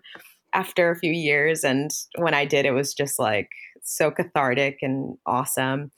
after 0.52 0.90
a 0.90 0.96
few 0.98 1.12
years. 1.12 1.64
And 1.64 1.90
when 2.18 2.34
I 2.34 2.44
did, 2.44 2.66
it 2.66 2.72
was 2.72 2.94
just 2.94 3.18
like 3.18 3.48
so 3.82 4.10
cathartic 4.10 4.78
and 4.82 5.16
awesome. 5.26 5.90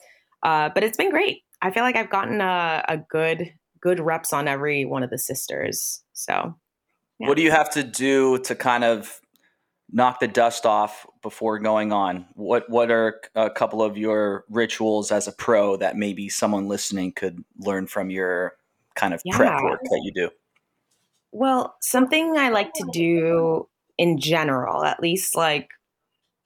Uh, 0.43 0.69
but 0.73 0.83
it's 0.83 0.97
been 0.97 1.11
great. 1.11 1.43
I 1.61 1.71
feel 1.71 1.83
like 1.83 1.95
I've 1.95 2.09
gotten 2.09 2.41
a, 2.41 2.83
a 2.87 2.97
good 2.97 3.53
good 3.81 3.99
reps 3.99 4.33
on 4.33 4.47
every 4.47 4.85
one 4.85 5.03
of 5.03 5.09
the 5.09 5.17
sisters. 5.19 6.03
So 6.13 6.55
Yeah. 7.19 7.27
What 7.27 7.37
do 7.37 7.43
you 7.43 7.51
have 7.51 7.69
to 7.71 7.83
do 7.83 8.37
to 8.39 8.55
kind 8.55 8.83
of 8.83 9.19
knock 9.91 10.19
the 10.19 10.27
dust 10.27 10.65
off 10.65 11.05
before 11.21 11.59
going 11.59 11.91
on? 11.93 12.25
What 12.33 12.69
What 12.69 12.91
are 12.91 13.21
a 13.35 13.49
couple 13.49 13.81
of 13.81 13.97
your 13.97 14.45
rituals 14.49 15.11
as 15.11 15.27
a 15.27 15.31
pro 15.31 15.77
that 15.77 15.95
maybe 15.95 16.29
someone 16.29 16.67
listening 16.67 17.11
could 17.13 17.43
learn 17.59 17.87
from 17.87 18.09
your 18.09 18.53
kind 18.95 19.13
of 19.13 19.21
prep 19.31 19.61
work 19.63 19.81
that 19.83 20.01
you 20.03 20.11
do? 20.13 20.29
Well, 21.31 21.75
something 21.81 22.37
I 22.37 22.49
like 22.49 22.73
to 22.73 22.87
do 22.91 23.67
in 23.97 24.19
general, 24.19 24.83
at 24.83 25.01
least 25.01 25.35
like 25.35 25.69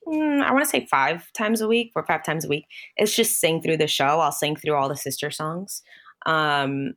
mm, 0.07 0.41
I 0.41 0.51
want 0.51 0.63
to 0.63 0.69
say 0.69 0.85
five 0.85 1.31
times 1.33 1.61
a 1.61 1.67
week, 1.67 1.91
or 1.95 2.05
five 2.05 2.23
times 2.23 2.45
a 2.45 2.49
week, 2.49 2.65
is 2.97 3.15
just 3.15 3.39
sing 3.39 3.61
through 3.61 3.77
the 3.77 3.87
show. 3.87 4.19
I'll 4.19 4.31
sing 4.31 4.55
through 4.55 4.75
all 4.75 4.89
the 4.89 4.95
sister 4.95 5.31
songs. 5.31 5.81
Um, 6.25 6.93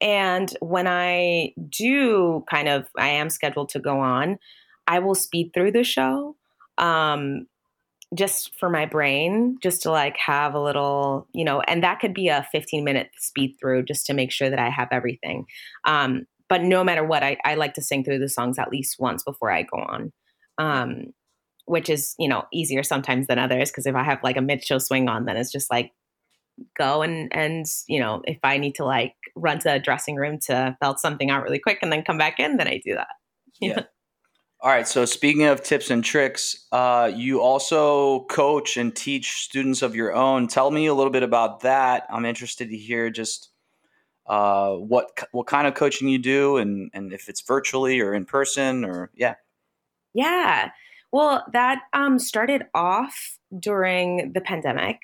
and 0.00 0.54
when 0.60 0.86
I 0.86 1.54
do 1.68 2.44
kind 2.50 2.68
of, 2.68 2.86
I 2.98 3.08
am 3.08 3.30
scheduled 3.30 3.70
to 3.70 3.78
go 3.78 4.00
on, 4.00 4.38
I 4.86 4.98
will 4.98 5.14
speed 5.14 5.52
through 5.54 5.72
the 5.72 5.84
show. 5.84 6.36
Um, 6.78 7.46
just 8.14 8.54
for 8.58 8.70
my 8.70 8.86
brain, 8.86 9.58
just 9.62 9.82
to 9.82 9.90
like 9.90 10.16
have 10.18 10.54
a 10.54 10.60
little, 10.60 11.26
you 11.32 11.44
know, 11.44 11.60
and 11.62 11.82
that 11.82 11.98
could 11.98 12.14
be 12.14 12.28
a 12.28 12.46
15 12.52 12.84
minute 12.84 13.10
speed 13.18 13.56
through 13.58 13.82
just 13.82 14.06
to 14.06 14.14
make 14.14 14.30
sure 14.30 14.48
that 14.48 14.60
I 14.60 14.70
have 14.70 14.88
everything. 14.92 15.46
Um, 15.84 16.26
but 16.48 16.62
no 16.62 16.84
matter 16.84 17.04
what, 17.04 17.22
I, 17.22 17.36
I 17.44 17.54
like 17.54 17.74
to 17.74 17.82
sing 17.82 18.04
through 18.04 18.18
the 18.18 18.28
songs 18.28 18.58
at 18.58 18.70
least 18.70 18.96
once 18.98 19.22
before 19.22 19.50
I 19.50 19.62
go 19.62 19.78
on. 19.78 20.12
Um, 20.58 21.12
which 21.66 21.90
is, 21.90 22.14
you 22.18 22.28
know, 22.28 22.44
easier 22.52 22.82
sometimes 22.82 23.26
than 23.26 23.38
others. 23.38 23.70
Cause 23.70 23.86
if 23.86 23.94
I 23.94 24.04
have 24.04 24.22
like 24.22 24.36
a 24.36 24.40
mid 24.40 24.64
show 24.64 24.78
swing 24.78 25.08
on, 25.08 25.24
then 25.24 25.36
it's 25.36 25.52
just 25.52 25.70
like 25.70 25.92
go 26.78 27.02
and, 27.02 27.28
and, 27.36 27.66
you 27.88 28.00
know, 28.00 28.22
if 28.24 28.38
I 28.42 28.56
need 28.56 28.76
to 28.76 28.84
like 28.84 29.14
run 29.34 29.58
to 29.60 29.74
a 29.74 29.78
dressing 29.78 30.14
room 30.14 30.38
to 30.46 30.76
belt 30.80 31.00
something 31.00 31.28
out 31.28 31.42
really 31.42 31.58
quick 31.58 31.80
and 31.82 31.92
then 31.92 32.04
come 32.04 32.18
back 32.18 32.38
in, 32.38 32.56
then 32.56 32.68
I 32.68 32.80
do 32.84 32.94
that. 32.94 33.08
Yeah. 33.58 33.84
All 34.60 34.70
right. 34.70 34.86
So 34.86 35.06
speaking 35.06 35.44
of 35.44 35.62
tips 35.62 35.90
and 35.90 36.04
tricks, 36.04 36.66
uh, 36.72 37.10
you 37.14 37.40
also 37.40 38.24
coach 38.24 38.76
and 38.76 38.94
teach 38.94 39.44
students 39.44 39.80
of 39.80 39.94
your 39.94 40.14
own. 40.14 40.46
Tell 40.46 40.70
me 40.70 40.86
a 40.86 40.94
little 40.94 41.12
bit 41.12 41.22
about 41.22 41.60
that. 41.60 42.06
I'm 42.10 42.26
interested 42.26 42.68
to 42.68 42.76
hear 42.76 43.08
just 43.08 43.50
uh, 44.28 44.72
what 44.72 45.10
what 45.32 45.46
kind 45.46 45.66
of 45.66 45.74
coaching 45.74 46.08
you 46.08 46.18
do, 46.18 46.56
and 46.56 46.90
and 46.94 47.12
if 47.12 47.28
it's 47.28 47.42
virtually 47.42 48.00
or 48.00 48.14
in 48.14 48.24
person, 48.24 48.84
or 48.84 49.10
yeah. 49.14 49.34
Yeah. 50.14 50.70
Well, 51.12 51.44
that 51.52 51.80
um, 51.92 52.18
started 52.18 52.64
off 52.74 53.38
during 53.58 54.32
the 54.32 54.40
pandemic. 54.40 54.98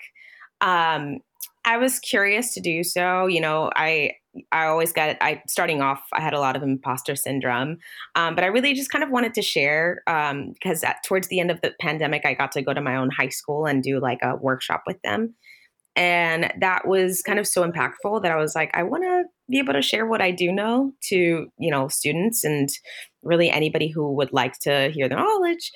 Um, 0.61 1.21
I 1.65 1.77
was 1.77 2.01
curious 2.01 2.55
to 2.55 2.61
do 2.61 2.83
so. 2.83 3.27
You 3.27 3.41
know, 3.41 3.71
I 3.77 4.13
I 4.51 4.67
always 4.67 4.93
got 4.93 5.17
I 5.21 5.43
starting 5.47 5.81
off. 5.81 6.03
I 6.13 6.21
had 6.21 6.33
a 6.33 6.41
lot 6.41 6.57
of 6.57 6.63
imposter 6.63 7.15
syndrome, 7.15 7.79
um, 8.15 8.35
but 8.35 8.45
I 8.45 8.49
really 8.49 8.75
just 8.75 8.91
kind 8.91 9.05
of 9.05 9.11
wanted 9.11 9.35
to 9.35 9.43
share 9.43 10.03
because 10.07 10.83
at 10.83 11.05
towards 11.05 11.29
the 11.29 11.39
end 11.39 11.51
of 11.51 11.61
the 11.61 11.73
pandemic, 11.81 12.25
I 12.25 12.35
got 12.35 12.53
to 12.53 12.63
go 12.63 12.75
to 12.75 12.81
my 12.81 12.97
own 12.97 13.11
high 13.11 13.29
school 13.29 13.67
and 13.67 13.83
do 13.83 14.01
like 14.01 14.19
a 14.23 14.37
workshop 14.37 14.85
with 14.87 15.01
them, 15.03 15.35
and 15.95 16.53
that 16.59 16.87
was 16.87 17.23
kind 17.23 17.39
of 17.39 17.47
so 17.47 17.69
impactful 17.69 18.23
that 18.23 18.33
I 18.33 18.37
was 18.37 18.55
like, 18.55 18.71
I 18.75 18.83
want 18.83 19.05
to 19.05 19.25
be 19.51 19.59
able 19.59 19.75
to 19.75 19.83
share 19.83 20.07
what 20.07 20.23
I 20.23 20.31
do 20.31 20.51
know 20.51 20.93
to 21.09 21.49
you 21.59 21.71
know 21.71 21.89
students 21.89 22.45
and 22.45 22.69
really 23.23 23.51
anybody 23.51 23.89
who 23.89 24.13
would 24.15 24.33
like 24.33 24.59
to 24.61 24.91
hear 24.91 25.09
the 25.09 25.17
knowledge. 25.17 25.71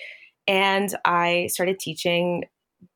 And 0.49 0.95
I 1.05 1.49
started 1.51 1.79
teaching 1.79 2.45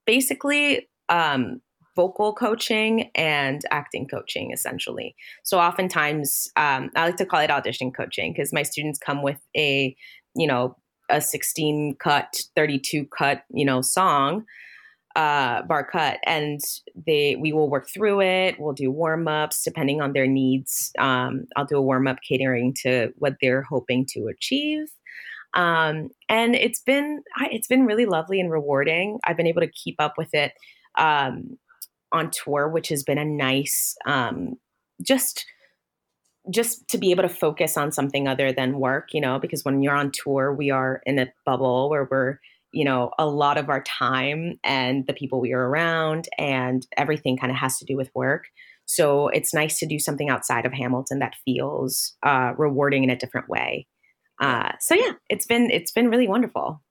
basically 0.06 0.88
um, 1.08 1.60
vocal 1.96 2.32
coaching 2.32 3.10
and 3.14 3.62
acting 3.70 4.06
coaching, 4.08 4.52
essentially. 4.52 5.14
So 5.42 5.58
oftentimes, 5.58 6.48
um, 6.56 6.90
I 6.96 7.06
like 7.06 7.16
to 7.16 7.26
call 7.26 7.40
it 7.40 7.50
audition 7.50 7.92
coaching 7.92 8.32
because 8.32 8.52
my 8.52 8.62
students 8.62 8.98
come 8.98 9.22
with 9.22 9.40
a, 9.56 9.94
you 10.34 10.46
know, 10.46 10.76
a 11.08 11.20
16 11.20 11.96
cut, 11.98 12.40
32 12.56 13.06
cut, 13.06 13.42
you 13.50 13.64
know, 13.64 13.80
song 13.80 14.44
uh 15.16 15.62
bar 15.62 15.84
cut 15.84 16.18
and 16.24 16.60
they 17.06 17.36
we 17.36 17.52
will 17.52 17.68
work 17.68 17.88
through 17.92 18.20
it. 18.20 18.56
We'll 18.58 18.72
do 18.72 18.90
warm-ups 18.90 19.64
depending 19.64 20.00
on 20.00 20.12
their 20.12 20.26
needs. 20.26 20.92
Um 20.98 21.46
i'll 21.56 21.64
do 21.66 21.76
a 21.76 21.82
warm-up 21.82 22.18
catering 22.26 22.74
to 22.82 23.12
what 23.18 23.36
they're 23.40 23.62
hoping 23.62 24.06
to 24.12 24.28
achieve. 24.28 24.86
Um 25.54 26.10
and 26.28 26.54
it's 26.54 26.80
been 26.80 27.22
it's 27.50 27.66
been 27.68 27.86
really 27.86 28.06
lovely 28.06 28.40
and 28.40 28.50
rewarding. 28.50 29.18
I've 29.24 29.36
been 29.36 29.48
able 29.48 29.62
to 29.62 29.70
keep 29.70 29.96
up 29.98 30.14
with 30.16 30.32
it 30.34 30.52
um 30.96 31.58
on 32.12 32.30
tour 32.30 32.68
which 32.68 32.88
has 32.88 33.02
been 33.02 33.18
a 33.18 33.24
nice 33.24 33.96
um 34.06 34.56
just 35.02 35.44
just 36.50 36.88
to 36.88 36.98
be 36.98 37.10
able 37.10 37.22
to 37.22 37.28
focus 37.28 37.76
on 37.76 37.92
something 37.92 38.26
other 38.26 38.52
than 38.52 38.78
work, 38.80 39.08
you 39.12 39.20
know, 39.20 39.38
because 39.38 39.64
when 39.64 39.82
you're 39.82 39.94
on 39.94 40.10
tour, 40.10 40.54
we 40.54 40.70
are 40.70 41.02
in 41.06 41.18
a 41.18 41.26
bubble 41.44 41.90
where 41.90 42.08
we're, 42.10 42.38
you 42.72 42.84
know, 42.84 43.10
a 43.18 43.26
lot 43.26 43.58
of 43.58 43.68
our 43.68 43.82
time 43.82 44.58
and 44.64 45.06
the 45.06 45.12
people 45.12 45.40
we 45.40 45.52
are 45.52 45.68
around 45.68 46.28
and 46.38 46.86
everything 46.96 47.36
kind 47.36 47.50
of 47.50 47.58
has 47.58 47.78
to 47.78 47.84
do 47.84 47.96
with 47.96 48.10
work. 48.14 48.46
So 48.86 49.28
it's 49.28 49.54
nice 49.54 49.78
to 49.78 49.86
do 49.86 49.98
something 49.98 50.28
outside 50.28 50.66
of 50.66 50.72
Hamilton 50.72 51.20
that 51.20 51.36
feels 51.44 52.16
uh, 52.22 52.52
rewarding 52.56 53.04
in 53.04 53.10
a 53.10 53.16
different 53.16 53.48
way. 53.48 53.86
Uh, 54.40 54.72
so 54.80 54.94
yeah, 54.94 55.12
it's 55.28 55.46
been 55.46 55.70
it's 55.70 55.92
been 55.92 56.08
really 56.08 56.26
wonderful. 56.26 56.82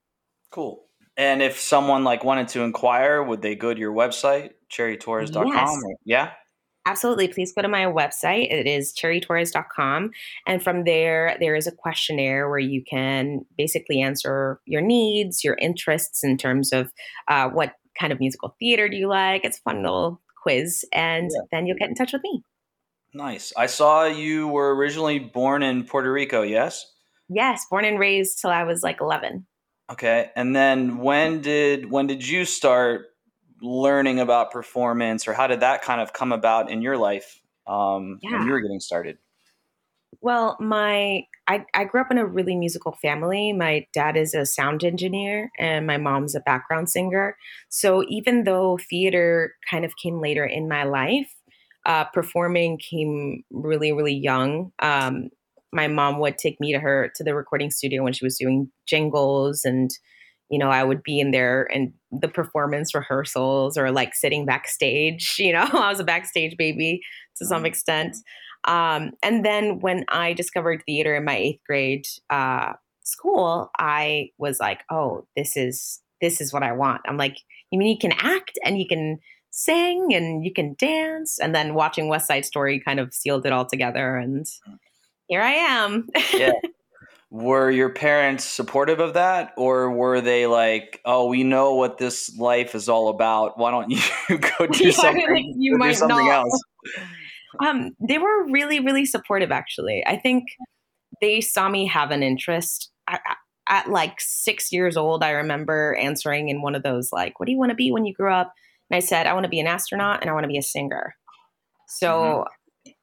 Cool. 0.52 0.86
And 1.18 1.42
if 1.42 1.60
someone 1.60 2.06
like 2.06 2.24
wanted 2.24 2.48
to 2.50 2.62
inquire, 2.62 3.22
would 3.22 3.42
they 3.42 3.56
go 3.56 3.74
to 3.74 3.80
your 3.80 3.94
website, 3.94 4.52
cherrytorres.com? 4.72 5.48
Yes. 5.48 5.70
Or, 5.70 5.96
yeah. 6.06 6.32
Absolutely. 6.89 7.28
Please 7.28 7.54
go 7.54 7.62
to 7.62 7.67
my 7.67 7.86
website. 7.86 8.52
It 8.52 8.65
is 8.65 8.93
cherrytorres.com. 8.93 10.10
And 10.47 10.63
from 10.63 10.86
there, 10.86 11.38
there 11.39 11.56
is 11.56 11.67
a 11.67 11.71
questionnaire 11.71 12.49
where 12.49 12.58
you 12.58 12.84
can 12.84 13.45
basically 13.60 14.02
answer 14.02 14.60
your 14.65 14.82
needs, 14.82 15.43
your 15.43 15.56
interests 15.62 16.23
in 16.23 16.36
terms 16.36 16.73
of 16.73 16.91
uh, 17.28 17.47
what 17.49 17.73
kind 17.99 18.12
of 18.12 18.19
musical 18.19 18.56
theater 18.60 18.89
do 18.89 18.97
you 18.97 19.08
like. 19.08 19.45
It's 19.45 19.60
a 19.60 19.62
fun 19.62 19.84
little 19.84 20.19
quiz. 20.41 20.84
And 20.91 21.30
Yeah. 21.32 21.41
then 21.52 21.67
you'll 21.67 21.78
get 21.78 21.89
in 21.89 21.95
touch 21.95 22.12
with 22.12 22.23
me. 22.23 22.41
Nice. 23.13 23.54
I 23.56 23.67
saw 23.67 24.06
you 24.06 24.47
were 24.47 24.75
originally 24.75 25.19
born 25.19 25.62
in 25.62 25.84
Puerto 25.84 26.12
Rico, 26.12 26.41
yes? 26.41 26.91
Yes, 27.30 27.67
born 27.69 27.86
and 27.86 27.99
raised 27.99 28.41
till 28.41 28.49
I 28.49 28.63
was 28.63 28.82
like 28.82 28.99
11. 28.99 29.45
Okay. 29.91 30.32
And 30.36 30.56
then 30.56 30.97
when 30.97 31.41
did 31.41 31.91
when 31.91 32.08
did 32.08 32.28
you 32.28 32.45
start 32.45 33.09
learning 33.62 34.19
about 34.19 34.52
performance 34.52 35.28
or 35.28 35.34
how 35.34 35.48
did 35.48 35.62
that 35.62 35.82
kind 35.82 36.02
of 36.02 36.13
come 36.13 36.32
about 36.32 36.69
in 36.69 36.82
your 36.82 36.98
life 36.98 37.41
um, 37.67 38.19
when 38.22 38.45
you 38.45 38.52
were 38.52 38.62
getting 38.62 38.80
started? 38.80 39.17
Well, 40.22 40.58
my 40.60 41.24
I, 41.48 41.65
I 41.74 41.86
grew 41.86 42.02
up 42.02 42.12
in 42.12 42.19
a 42.19 42.26
really 42.26 42.56
musical 42.56 42.95
family. 43.02 43.54
My 43.54 43.88
dad 43.93 44.15
is 44.15 44.36
a 44.36 44.45
sound 44.45 44.84
engineer 44.84 45.52
and 45.58 45.88
my 45.88 45.98
mom's 45.98 46.36
a 46.36 46.41
background 46.41 46.89
singer. 46.89 47.36
So 47.69 48.04
even 48.08 48.43
though 48.43 48.78
theater 48.89 49.56
kind 49.69 49.84
of 49.84 49.93
came 50.02 50.22
later 50.22 50.45
in 50.45 50.69
my 50.69 50.84
life, 50.84 51.34
uh, 51.86 52.06
performing 52.06 52.78
came 52.78 53.43
really, 53.50 53.91
really 53.91 54.13
young. 54.13 54.72
Um, 54.80 55.30
my 55.72 55.88
mom 55.88 56.19
would 56.19 56.38
take 56.38 56.60
me 56.60 56.72
to 56.74 56.80
her 56.80 57.12
to 57.15 57.24
the 57.24 57.34
recording 57.34 57.72
studio 57.72 58.04
when 58.04 58.13
she 58.13 58.26
was 58.26 58.38
doing 58.38 58.69
jingles 58.86 59.65
and 59.65 59.89
you 60.49 60.57
know 60.57 60.69
i 60.69 60.83
would 60.83 61.03
be 61.03 61.19
in 61.19 61.31
there 61.31 61.67
and 61.73 61.93
the 62.12 62.27
performance 62.27 62.93
rehearsals 62.95 63.77
or 63.77 63.91
like 63.91 64.15
sitting 64.15 64.45
backstage 64.45 65.35
you 65.39 65.53
know 65.53 65.67
i 65.73 65.89
was 65.89 65.99
a 65.99 66.03
backstage 66.03 66.57
baby 66.57 67.01
to 67.35 67.45
some 67.45 67.65
extent 67.65 68.15
um, 68.65 69.12
and 69.23 69.45
then 69.45 69.79
when 69.79 70.05
I 70.09 70.33
discovered 70.33 70.83
theater 70.85 71.15
in 71.15 71.25
my 71.25 71.35
eighth 71.35 71.62
grade 71.65 72.05
uh, 72.29 72.73
school, 73.03 73.71
I 73.77 74.29
was 74.38 74.59
like, 74.59 74.81
"Oh, 74.91 75.25
this 75.35 75.55
is 75.55 76.01
this 76.21 76.41
is 76.41 76.51
what 76.51 76.63
I 76.63 76.73
want." 76.73 77.01
I'm 77.05 77.17
like, 77.17 77.38
"You 77.71 77.79
mean 77.79 77.89
you 77.89 77.97
can 77.97 78.17
act 78.19 78.59
and 78.65 78.77
you 78.77 78.88
can 78.88 79.19
sing 79.49 80.13
and 80.13 80.43
you 80.43 80.53
can 80.53 80.75
dance?" 80.77 81.39
And 81.39 81.55
then 81.55 81.73
watching 81.73 82.09
West 82.09 82.27
Side 82.27 82.45
Story 82.45 82.79
kind 82.79 82.99
of 82.99 83.13
sealed 83.13 83.45
it 83.45 83.53
all 83.53 83.65
together, 83.65 84.17
and 84.17 84.45
here 85.27 85.41
I 85.41 85.53
am. 85.53 86.09
Yeah. 86.33 86.51
were 87.32 87.70
your 87.70 87.89
parents 87.89 88.44
supportive 88.44 89.00
of 89.00 89.13
that 89.13 89.54
or 89.56 89.92
were 89.92 90.20
they 90.20 90.48
like, 90.48 91.00
"Oh, 91.06 91.28
we 91.28 91.44
know 91.44 91.76
what 91.76 91.98
this 91.98 92.36
life 92.38 92.74
is 92.74 92.89
all 92.89 93.10
about. 93.10 93.58
Why 93.58 93.72
don't 93.72 93.89
you 94.30 94.38
go 94.38 94.68
do 94.68 94.86
Yeah, 94.86 94.92
something, 94.92 95.34
like, 95.34 95.46
you 95.56 95.74
go 95.74 95.78
do 95.78 95.86
might 95.86 95.94
something 95.94 96.18
not." 96.18 96.46
else?" 96.46 96.63
Um, 97.65 97.92
they 98.08 98.18
were 98.18 98.46
really, 98.46 98.80
really 98.80 99.06
supportive. 99.06 99.52
Actually, 99.52 100.04
I 100.08 100.18
think 100.18 100.46
they 101.22 101.42
saw 101.42 101.70
me 101.70 101.86
have 101.88 102.12
an 102.12 102.24
interest. 102.24 102.89
I, 103.08 103.20
I, 103.26 103.36
at 103.72 103.89
like 103.89 104.20
six 104.20 104.72
years 104.72 104.98
old, 104.98 105.24
I 105.24 105.32
remember 105.32 105.96
answering 106.02 106.50
in 106.50 106.63
one 106.63 106.74
of 106.74 106.82
those 106.82 107.12
like, 107.12 107.39
"What 107.39 107.46
do 107.46 107.52
you 107.52 107.60
want 107.60 107.70
to 107.70 107.76
be 107.76 107.92
when 107.92 108.06
you 108.06 108.13
grow 108.13 108.34
up?" 108.34 108.54
And 108.89 108.98
I 108.98 109.02
said, 109.02 109.28
"I 109.28 109.34
want 109.34 109.44
to 109.44 109.50
be 109.50 109.60
an 109.60 109.68
astronaut 109.68 110.22
and 110.22 110.30
I 110.30 110.34
want 110.34 110.46
to 110.46 110.50
be 110.50 110.58
a 110.58 110.63
singer." 110.63 111.15
So 111.88 112.46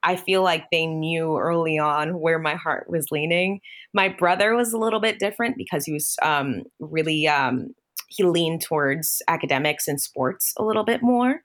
I 0.03 0.17
feel 0.17 0.43
like 0.43 0.65
they 0.71 0.87
knew 0.87 1.39
early 1.39 1.79
on 1.79 2.21
where 2.21 2.39
my 2.39 2.55
heart 2.55 2.89
was 2.89 3.07
leaning. 3.11 3.61
My 3.93 4.09
brother 4.09 4.55
was 4.55 4.73
a 4.73 4.79
little 4.79 5.01
bit 5.01 5.19
different 5.19 5.57
because 5.57 5.85
he 5.85 5.93
was 5.93 6.17
um, 6.23 6.63
really 6.81 7.27
um, 7.29 7.75
he 8.09 8.23
leaned 8.25 8.63
towards 8.63 9.23
academics 9.29 9.89
and 9.89 10.01
sports 10.01 10.53
a 10.59 10.65
little 10.65 10.85
bit 10.85 11.03
more. 11.03 11.41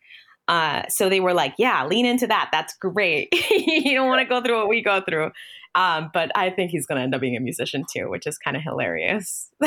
Uh, 0.47 0.83
so 0.89 1.07
they 1.07 1.19
were 1.19 1.33
like, 1.33 1.53
"Yeah, 1.57 1.85
lean 1.85 2.05
into 2.05 2.27
that. 2.27 2.49
That's 2.51 2.75
great. 2.75 3.29
you 3.51 3.93
don't 3.93 4.07
want 4.07 4.21
to 4.21 4.25
go 4.25 4.41
through 4.41 4.57
what 4.57 4.69
we 4.69 4.81
go 4.83 5.01
through." 5.01 5.31
Um, 5.73 6.09
but 6.13 6.31
I 6.35 6.49
think 6.49 6.71
he's 6.71 6.85
going 6.85 6.97
to 6.97 7.03
end 7.03 7.15
up 7.15 7.21
being 7.21 7.37
a 7.37 7.39
musician 7.39 7.85
too, 7.89 8.09
which 8.09 8.27
is 8.27 8.37
kind 8.37 8.57
of 8.57 8.63
hilarious. 8.63 9.49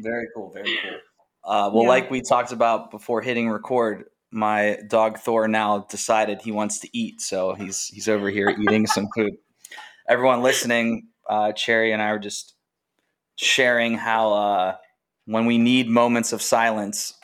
Very 0.00 0.26
cool. 0.34 0.50
Very 0.54 0.78
cool. 0.82 0.98
Uh, 1.44 1.70
well, 1.72 1.82
Yeah. 1.82 1.88
like 1.90 2.10
we 2.10 2.22
talked 2.22 2.52
about 2.52 2.90
before 2.90 3.20
hitting 3.20 3.50
record, 3.50 4.04
my 4.30 4.78
dog 4.88 5.18
Thor 5.18 5.48
now 5.48 5.86
decided 5.90 6.40
he 6.42 6.52
wants 6.52 6.78
to 6.80 6.88
eat, 6.92 7.20
so 7.20 7.54
he's 7.54 7.86
he's 7.86 8.08
over 8.08 8.30
here 8.30 8.48
eating 8.48 8.86
some 8.86 9.08
food. 9.14 9.34
Everyone 10.08 10.42
listening, 10.42 11.08
uh, 11.28 11.52
Cherry 11.52 11.92
and 11.92 12.02
I 12.02 12.12
were 12.12 12.18
just 12.18 12.54
sharing 13.36 13.94
how 13.94 14.32
uh, 14.32 14.76
when 15.26 15.46
we 15.46 15.58
need 15.58 15.88
moments 15.88 16.32
of 16.32 16.42
silence, 16.42 17.14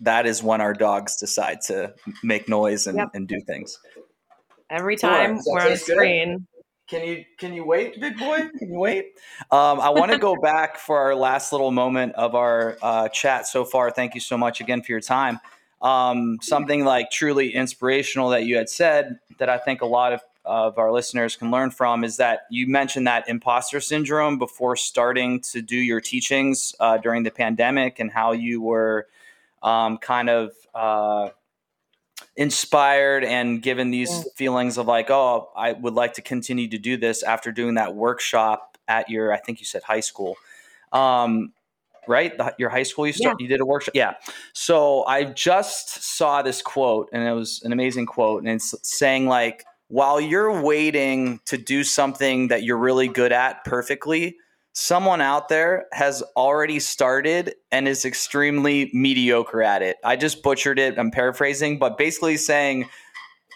that 0.00 0.26
is 0.26 0.42
when 0.42 0.60
our 0.60 0.74
dogs 0.74 1.16
decide 1.16 1.60
to 1.62 1.94
make 2.22 2.48
noise 2.48 2.86
and, 2.86 2.98
Yep. 2.98 3.08
and 3.14 3.28
do 3.28 3.40
things. 3.40 3.78
Every 4.70 4.96
time 4.96 5.36
that 5.36 5.44
we're 5.46 5.60
on 5.60 5.68
taste 5.68 5.86
good? 5.86 5.94
screen. 5.94 6.46
Can 6.88 7.06
you 7.06 7.24
can 7.38 7.52
you 7.52 7.66
wait, 7.66 8.00
big 8.00 8.18
boy? 8.18 8.48
Can 8.58 8.72
you 8.72 8.78
wait? 8.78 9.12
Um, 9.50 9.78
I 9.78 9.90
want 9.90 10.10
to 10.10 10.18
go 10.18 10.36
back 10.42 10.78
for 10.78 10.98
our 10.98 11.14
last 11.14 11.52
little 11.52 11.70
moment 11.70 12.14
of 12.14 12.34
our 12.34 12.78
uh, 12.80 13.08
chat 13.10 13.46
so 13.46 13.64
far. 13.64 13.90
Thank 13.90 14.14
you 14.14 14.20
so 14.20 14.38
much 14.38 14.60
again 14.60 14.82
for 14.82 14.92
your 14.92 15.00
time. 15.02 15.38
Um, 15.80 16.38
something 16.42 16.84
like 16.84 17.10
truly 17.10 17.54
inspirational 17.54 18.30
that 18.30 18.44
you 18.44 18.56
had 18.56 18.68
said 18.68 19.20
that 19.38 19.48
I 19.48 19.58
think 19.58 19.80
a 19.80 19.86
lot 19.86 20.12
of 20.12 20.20
of 20.44 20.78
our 20.78 20.90
listeners 20.90 21.36
can 21.36 21.50
learn 21.50 21.70
from 21.70 22.02
is 22.02 22.16
that 22.16 22.46
you 22.50 22.66
mentioned 22.66 23.06
that 23.06 23.28
imposter 23.28 23.80
syndrome 23.80 24.38
before 24.38 24.76
starting 24.76 25.40
to 25.40 25.60
do 25.60 25.76
your 25.76 26.00
teachings 26.00 26.74
uh, 26.80 26.96
during 26.96 27.22
the 27.22 27.30
pandemic 27.30 28.00
and 28.00 28.10
how 28.10 28.32
you 28.32 28.62
were 28.62 29.06
um, 29.62 29.98
kind 29.98 30.30
of 30.30 30.52
uh, 30.74 31.28
inspired 32.36 33.24
and 33.24 33.62
given 33.62 33.90
these 33.90 34.10
Yeah. 34.10 34.22
feelings 34.36 34.78
of 34.78 34.86
like, 34.86 35.10
oh, 35.10 35.50
I 35.54 35.72
would 35.72 35.94
like 35.94 36.14
to 36.14 36.22
continue 36.22 36.68
to 36.68 36.78
do 36.78 36.96
this 36.96 37.22
after 37.22 37.52
doing 37.52 37.74
that 37.74 37.94
workshop 37.94 38.78
at 38.86 39.10
your, 39.10 39.32
I 39.32 39.36
think 39.36 39.60
you 39.60 39.66
said 39.66 39.82
high 39.82 40.00
school, 40.00 40.36
um, 40.92 41.52
right? 42.08 42.36
The, 42.36 42.54
your 42.58 42.70
high 42.70 42.82
school, 42.82 43.06
you 43.06 43.12
start, 43.12 43.40
you 43.40 43.48
did 43.48 43.60
a 43.60 43.66
workshop, 43.66 43.94
yeah. 43.94 44.14
So 44.52 45.04
I 45.06 45.24
just 45.24 46.02
saw 46.02 46.42
this 46.42 46.62
quote, 46.62 47.08
and 47.12 47.26
it 47.26 47.32
was 47.32 47.60
an 47.64 47.72
amazing 47.72 48.06
quote, 48.06 48.42
and 48.42 48.50
it's 48.50 48.74
saying 48.82 49.26
like, 49.26 49.64
while 49.88 50.20
you're 50.20 50.60
waiting 50.60 51.40
to 51.46 51.56
do 51.56 51.82
something 51.84 52.48
that 52.48 52.62
you're 52.62 52.76
really 52.76 53.08
good 53.08 53.32
at 53.32 53.64
perfectly, 53.64 54.36
someone 54.74 55.20
out 55.20 55.48
there 55.48 55.86
has 55.92 56.22
already 56.36 56.78
started 56.78 57.54
and 57.72 57.88
is 57.88 58.04
extremely 58.04 58.90
mediocre 58.92 59.62
at 59.62 59.82
it. 59.82 59.96
I 60.04 60.16
just 60.16 60.42
butchered 60.42 60.78
it. 60.78 60.98
I'm 60.98 61.10
paraphrasing, 61.10 61.78
but 61.78 61.96
basically 61.96 62.36
saying 62.36 62.88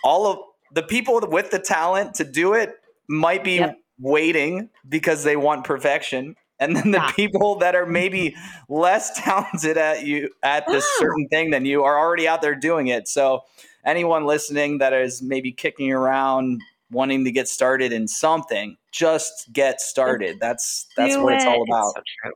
all 0.02 0.26
of 0.26 0.38
the 0.72 0.82
people 0.82 1.20
with 1.28 1.50
the 1.50 1.58
talent 1.58 2.14
to 2.14 2.24
do 2.24 2.54
it 2.54 2.70
might 3.08 3.44
be 3.44 3.56
Yep. 3.56 3.76
waiting 4.00 4.70
because 4.88 5.22
they 5.22 5.36
want 5.36 5.64
perfection. 5.64 6.34
And 6.62 6.76
then 6.76 6.90
the 6.92 6.98
Yeah. 6.98 7.10
people 7.12 7.56
that 7.56 7.74
are 7.74 7.86
maybe 7.86 8.34
less 8.68 9.10
talented 9.24 9.76
at 9.76 10.04
you 10.06 10.30
at 10.42 10.66
this 10.66 10.86
certain 10.98 11.28
thing 11.28 11.50
than 11.50 11.64
you 11.64 11.82
are 11.84 11.98
already 11.98 12.28
out 12.28 12.40
there 12.42 12.54
doing 12.54 12.86
it. 12.88 13.08
So 13.08 13.42
anyone 13.84 14.24
listening 14.26 14.78
that 14.78 14.92
is 14.92 15.22
maybe 15.22 15.52
kicking 15.52 15.92
around 15.92 16.60
wanting 16.90 17.24
to 17.24 17.32
get 17.32 17.48
started 17.48 17.92
in 17.92 18.06
something, 18.06 18.76
just 18.92 19.50
get 19.52 19.80
started. 19.80 20.38
That's 20.40 20.86
that's 20.96 21.14
Do 21.14 21.22
what 21.24 21.34
it's 21.34 21.44
all 21.46 21.62
about. 21.62 21.94
so 21.96 22.02
true. 22.22 22.32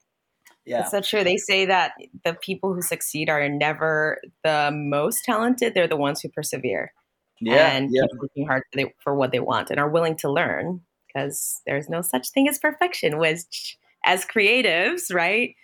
yeah. 0.64 0.80
It's 0.80 0.90
so 0.90 1.00
true. 1.00 1.22
They 1.24 1.36
say 1.36 1.66
that 1.66 1.92
the 2.24 2.34
people 2.34 2.72
who 2.74 2.82
succeed 2.82 3.28
are 3.28 3.46
never 3.48 4.18
the 4.44 4.70
most 4.72 5.24
talented; 5.24 5.74
they're 5.74 5.86
the 5.86 5.96
ones 5.96 6.20
who 6.22 6.28
persevere 6.30 6.92
Yeah. 7.40 7.70
and 7.76 7.90
yeah. 7.92 8.02
keep 8.10 8.20
working 8.20 8.46
hard 8.46 8.62
for 9.04 9.14
what 9.14 9.30
they 9.30 9.40
want 9.40 9.70
and 9.70 9.78
are 9.78 9.90
willing 9.90 10.16
to 10.16 10.30
learn. 10.32 10.80
Because 11.08 11.60
there's 11.66 11.88
no 11.88 12.02
such 12.02 12.30
thing 12.30 12.48
as 12.48 12.58
perfection. 12.58 13.18
Which, 13.18 13.78
as 14.06 14.24
creatives, 14.24 15.12
right, 15.12 15.54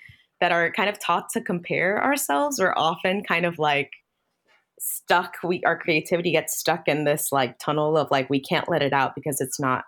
that 0.41 0.53
are 0.53 0.71
kind 0.73 0.91
of 0.91 0.99
taught 0.99 1.31
to 1.31 1.41
compare 1.41 2.03
ourselves, 2.03 2.59
we're 2.61 2.75
often 2.77 3.23
kind 3.23 3.47
of 3.47 3.59
like 3.59 3.93
stuck. 4.79 5.37
We 5.43 5.63
our 5.65 5.79
creativity 5.79 6.33
gets 6.33 6.59
stuck 6.59 6.89
in 6.89 7.05
this 7.05 7.33
like 7.33 7.59
tunnel 7.59 7.97
of 7.97 8.11
like 8.11 8.29
we 8.29 8.41
can't 8.41 8.69
let 8.69 8.83
it 8.83 8.93
out 8.93 9.15
because 9.15 9.41
it's 9.41 9.61
not 9.61 9.85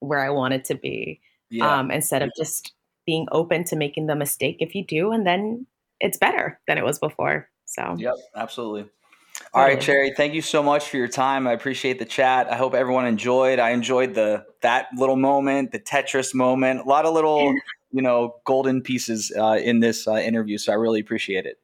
where 0.00 0.20
I 0.20 0.30
want 0.30 0.54
it 0.54 0.64
to 0.66 0.74
be 0.74 1.20
Yeah. 1.50 1.78
um, 1.78 1.90
instead 1.90 2.22
of 2.22 2.30
just 2.36 2.74
being 3.06 3.26
open 3.32 3.64
to 3.64 3.76
making 3.76 4.06
the 4.06 4.16
mistake 4.16 4.58
if 4.60 4.74
you 4.74 4.84
do, 4.84 5.10
and 5.10 5.26
then 5.26 5.66
it's 6.00 6.18
better 6.18 6.60
than 6.68 6.76
it 6.76 6.84
was 6.84 6.98
before. 6.98 7.48
So 7.64 7.96
Yep, 7.98 8.14
absolutely. 8.36 8.90
All 9.54 9.62
right, 9.62 9.80
Cherry. 9.80 10.12
Thank 10.14 10.34
you 10.34 10.42
so 10.42 10.62
much 10.62 10.88
for 10.88 10.96
your 10.96 11.08
time. 11.08 11.46
I 11.46 11.52
appreciate 11.52 11.98
the 11.98 12.04
chat. 12.04 12.50
I 12.50 12.56
hope 12.56 12.74
everyone 12.74 13.06
enjoyed. 13.06 13.58
I 13.58 13.70
enjoyed 13.70 14.14
the 14.14 14.44
that 14.60 14.88
little 14.96 15.16
moment, 15.16 15.72
the 15.72 15.78
Tetris 15.78 16.34
moment. 16.34 16.80
A 16.80 16.84
lot 16.84 17.06
of 17.06 17.14
little, 17.14 17.54
you 17.96 18.02
know, 18.02 18.36
golden 18.44 18.82
pieces 18.82 19.32
uh, 19.38 19.58
in 19.62 19.80
this 19.80 20.06
uh, 20.06 20.16
interview. 20.16 20.58
So 20.58 20.70
I 20.70 20.74
really 20.74 21.00
appreciate 21.00 21.46
it. 21.46 21.56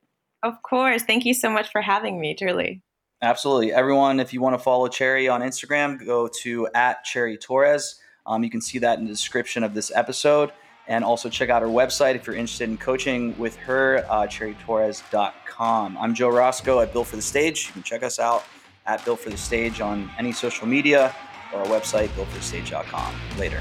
Of 0.42 0.54
course. 0.62 1.02
Thank 1.02 1.26
you 1.26 1.34
so 1.34 1.50
much 1.50 1.70
for 1.70 1.82
having 1.82 2.18
me. 2.18 2.34
Truly. 2.34 2.80
Absolutely, 3.20 3.70
everyone. 3.72 4.18
If 4.18 4.32
you 4.32 4.40
want 4.40 4.54
to 4.54 4.58
follow 4.58 4.88
Cherry 4.88 5.28
on 5.28 5.42
Instagram, 5.42 6.04
go 6.04 6.28
to 6.40 6.68
at 6.74 7.04
Cherry 7.04 7.36
Torres. 7.36 8.00
Um, 8.26 8.42
you 8.42 8.50
can 8.50 8.62
see 8.62 8.78
that 8.78 8.98
in 8.98 9.04
the 9.04 9.10
description 9.10 9.62
of 9.62 9.74
this 9.74 9.92
episode. 9.94 10.52
And 10.88 11.04
also 11.04 11.28
check 11.28 11.48
out 11.48 11.62
her 11.62 11.68
website 11.68 12.16
if 12.16 12.26
you're 12.26 12.34
interested 12.34 12.68
in 12.68 12.76
coaching 12.78 13.38
with 13.38 13.54
her, 13.56 14.04
uh, 14.08 14.26
cherrytorres.com. 14.26 15.98
I'm 15.98 16.14
Joe 16.14 16.30
Roscoe 16.30 16.80
at 16.80 16.92
Built 16.92 17.06
for 17.06 17.16
the 17.16 17.22
Stage. 17.22 17.66
You 17.66 17.74
can 17.74 17.82
check 17.82 18.02
us 18.02 18.18
out 18.18 18.44
at 18.86 19.04
Built 19.04 19.20
for 19.20 19.30
the 19.30 19.36
Stage 19.36 19.80
on 19.80 20.10
any 20.18 20.32
social 20.32 20.66
media 20.66 21.14
or 21.52 21.60
our 21.60 21.66
website, 21.66 22.08
builtforthestage.com. 22.08 23.14
Later. 23.38 23.60